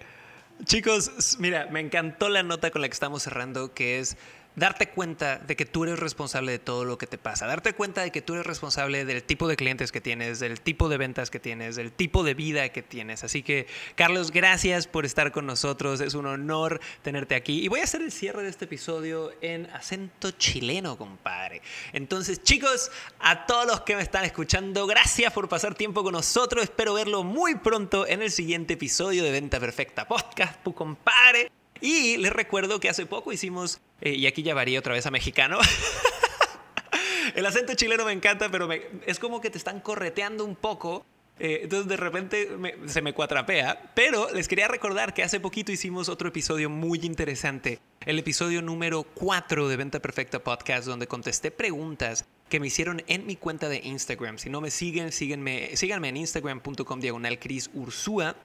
chicos, 0.64 1.36
mira, 1.40 1.66
me 1.72 1.80
encantó 1.80 2.28
la 2.28 2.44
nota 2.44 2.70
con 2.70 2.82
la 2.82 2.88
que 2.88 2.94
estamos 2.94 3.24
cerrando, 3.24 3.74
que 3.74 3.98
es 3.98 4.16
darte 4.56 4.88
cuenta 4.90 5.38
de 5.38 5.56
que 5.56 5.64
tú 5.64 5.84
eres 5.84 5.98
responsable 5.98 6.52
de 6.52 6.58
todo 6.58 6.84
lo 6.84 6.98
que 6.98 7.06
te 7.06 7.18
pasa, 7.18 7.46
darte 7.46 7.72
cuenta 7.72 8.02
de 8.02 8.10
que 8.10 8.22
tú 8.22 8.34
eres 8.34 8.46
responsable 8.46 9.04
del 9.04 9.22
tipo 9.22 9.48
de 9.48 9.56
clientes 9.56 9.92
que 9.92 10.00
tienes, 10.00 10.40
del 10.40 10.60
tipo 10.60 10.88
de 10.88 10.98
ventas 10.98 11.30
que 11.30 11.40
tienes, 11.40 11.76
del 11.76 11.92
tipo 11.92 12.22
de 12.22 12.34
vida 12.34 12.68
que 12.70 12.82
tienes. 12.82 13.24
Así 13.24 13.42
que, 13.42 13.66
Carlos, 13.94 14.30
gracias 14.30 14.86
por 14.86 15.04
estar 15.04 15.32
con 15.32 15.46
nosotros, 15.46 16.00
es 16.00 16.14
un 16.14 16.26
honor 16.26 16.80
tenerte 17.02 17.34
aquí. 17.34 17.62
Y 17.62 17.68
voy 17.68 17.80
a 17.80 17.84
hacer 17.84 18.02
el 18.02 18.12
cierre 18.12 18.42
de 18.42 18.50
este 18.50 18.66
episodio 18.66 19.32
en 19.40 19.66
acento 19.66 20.32
chileno, 20.32 20.96
compadre. 20.96 21.62
Entonces, 21.92 22.42
chicos, 22.42 22.90
a 23.20 23.46
todos 23.46 23.66
los 23.66 23.80
que 23.82 23.96
me 23.96 24.02
están 24.02 24.24
escuchando, 24.24 24.86
gracias 24.86 25.32
por 25.32 25.48
pasar 25.48 25.74
tiempo 25.74 26.02
con 26.02 26.12
nosotros. 26.12 26.64
Espero 26.64 26.94
verlo 26.94 27.22
muy 27.24 27.54
pronto 27.56 28.06
en 28.06 28.22
el 28.22 28.30
siguiente 28.30 28.74
episodio 28.74 29.24
de 29.24 29.30
Venta 29.30 29.58
Perfecta 29.60 30.06
Podcast, 30.06 30.62
compadre. 30.74 31.61
Y 31.82 32.16
les 32.16 32.32
recuerdo 32.32 32.78
que 32.78 32.88
hace 32.88 33.06
poco 33.06 33.32
hicimos, 33.32 33.80
eh, 34.00 34.14
y 34.14 34.26
aquí 34.26 34.44
ya 34.44 34.54
varía 34.54 34.78
otra 34.78 34.94
vez 34.94 35.04
a 35.04 35.10
mexicano. 35.10 35.58
El 37.34 37.44
acento 37.44 37.74
chileno 37.74 38.04
me 38.04 38.12
encanta, 38.12 38.50
pero 38.50 38.68
es 39.04 39.18
como 39.18 39.40
que 39.40 39.50
te 39.50 39.58
están 39.58 39.80
correteando 39.80 40.44
un 40.44 40.54
poco. 40.54 41.04
Eh, 41.40 41.60
entonces 41.64 41.88
de 41.88 41.96
repente 41.96 42.48
se 42.86 43.02
me 43.02 43.12
cuatrapea. 43.12 43.92
Pero 43.94 44.30
les 44.32 44.46
quería 44.46 44.68
recordar 44.68 45.12
que 45.12 45.24
hace 45.24 45.40
poquito 45.40 45.72
hicimos 45.72 46.08
otro 46.08 46.28
episodio 46.28 46.70
muy 46.70 47.00
interesante. 47.02 47.80
El 48.06 48.18
episodio 48.20 48.62
número 48.62 49.02
4 49.02 49.68
de 49.68 49.76
Venta 49.76 49.98
Perfecta 50.00 50.38
Podcast, 50.38 50.86
donde 50.86 51.08
contesté 51.08 51.50
preguntas 51.50 52.26
que 52.48 52.60
me 52.60 52.68
hicieron 52.68 53.02
en 53.08 53.26
mi 53.26 53.34
cuenta 53.34 53.68
de 53.68 53.78
Instagram. 53.78 54.38
Si 54.38 54.50
no 54.50 54.60
me 54.60 54.70
siguen, 54.70 55.10
síganme, 55.10 55.76
síganme 55.76 56.10
en 56.10 56.18
instagram.com 56.18 57.00
diagonal 57.00 57.40
Cris 57.40 57.70
Ursúa. 57.74 58.36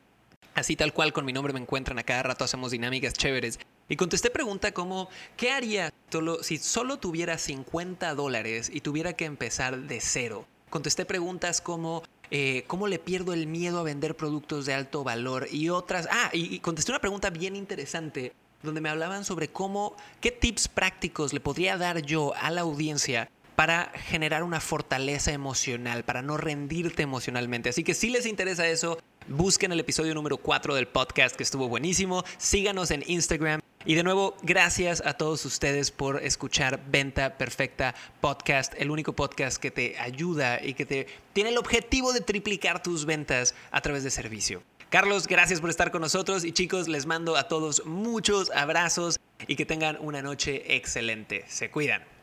Así 0.57 0.75
tal 0.75 0.91
cual 0.91 1.13
con 1.13 1.23
mi 1.23 1.33
nombre 1.33 1.53
me 1.53 1.59
encuentran 1.59 1.99
a 1.99 2.03
cada 2.03 2.23
rato, 2.23 2.43
hacemos 2.43 2.71
dinámicas 2.71 3.13
chéveres. 3.13 3.59
Y 3.89 3.95
contesté 3.95 4.31
pregunta 4.31 4.71
como, 4.71 5.07
¿qué 5.35 5.51
haría 5.51 5.93
si 6.41 6.57
solo 6.57 6.97
tuviera 6.97 7.37
50 7.37 8.15
dólares 8.15 8.71
y 8.73 8.81
tuviera 8.81 9.13
que 9.13 9.25
empezar 9.25 9.77
de 9.77 10.01
cero? 10.01 10.47
Contesté 10.71 11.05
preguntas 11.05 11.61
como, 11.61 12.01
eh, 12.31 12.63
¿cómo 12.65 12.87
le 12.87 12.97
pierdo 12.97 13.33
el 13.33 13.45
miedo 13.45 13.77
a 13.77 13.83
vender 13.83 14.17
productos 14.17 14.65
de 14.65 14.73
alto 14.73 15.03
valor? 15.03 15.47
Y 15.51 15.69
otras, 15.69 16.09
ah, 16.09 16.31
y, 16.33 16.57
contesté 16.57 16.91
una 16.91 17.01
pregunta 17.01 17.29
bien 17.29 17.55
interesante 17.55 18.33
donde 18.63 18.81
me 18.81 18.89
hablaban 18.89 19.25
sobre 19.25 19.49
cómo, 19.49 19.95
qué 20.21 20.31
tips 20.31 20.69
prácticos 20.69 21.33
le 21.33 21.39
podría 21.39 21.77
dar 21.77 22.01
yo 22.01 22.33
a 22.35 22.49
la 22.49 22.61
audiencia 22.61 23.29
para 23.55 23.91
generar 23.93 24.41
una 24.41 24.59
fortaleza 24.59 25.31
emocional, 25.31 26.03
para 26.03 26.23
no 26.23 26.35
rendirte 26.35 27.03
emocionalmente. 27.03 27.69
Así 27.69 27.83
que 27.83 27.93
si 27.93 28.09
les 28.09 28.25
interesa 28.25 28.67
eso, 28.67 28.97
busquen 29.27 29.71
el 29.71 29.79
episodio 29.79 30.13
número 30.13 30.37
4 30.37 30.75
del 30.75 30.87
podcast 30.87 31.35
que 31.35 31.43
estuvo 31.43 31.67
buenísimo. 31.67 32.23
Síganos 32.37 32.91
en 32.91 33.03
Instagram. 33.07 33.61
Y 33.85 33.95
de 33.95 34.03
nuevo, 34.03 34.35
gracias 34.43 35.01
a 35.05 35.13
todos 35.13 35.45
ustedes 35.45 35.91
por 35.91 36.21
escuchar 36.23 36.81
Venta 36.89 37.37
Perfecta 37.37 37.95
Podcast, 38.19 38.73
el 38.77 38.91
único 38.91 39.13
podcast 39.13 39.57
que 39.57 39.71
te 39.71 39.97
ayuda 39.97 40.61
y 40.61 40.73
que 40.73 40.85
te 40.85 41.07
tiene 41.33 41.51
el 41.51 41.57
objetivo 41.57 42.11
de 42.11 42.21
triplicar 42.21 42.83
tus 42.83 43.05
ventas 43.05 43.55
a 43.71 43.79
través 43.81 44.03
de 44.03 44.11
servicio. 44.11 44.61
Carlos, 44.89 45.27
gracias 45.27 45.61
por 45.61 45.69
estar 45.69 45.91
con 45.91 46.01
nosotros 46.01 46.43
y 46.43 46.51
chicos, 46.51 46.87
les 46.87 47.05
mando 47.05 47.35
a 47.37 47.47
todos 47.47 47.85
muchos 47.85 48.51
abrazos 48.51 49.19
y 49.47 49.55
que 49.55 49.65
tengan 49.65 49.97
una 50.01 50.21
noche 50.21 50.75
excelente. 50.75 51.45
Se 51.47 51.69
cuidan. 51.69 52.16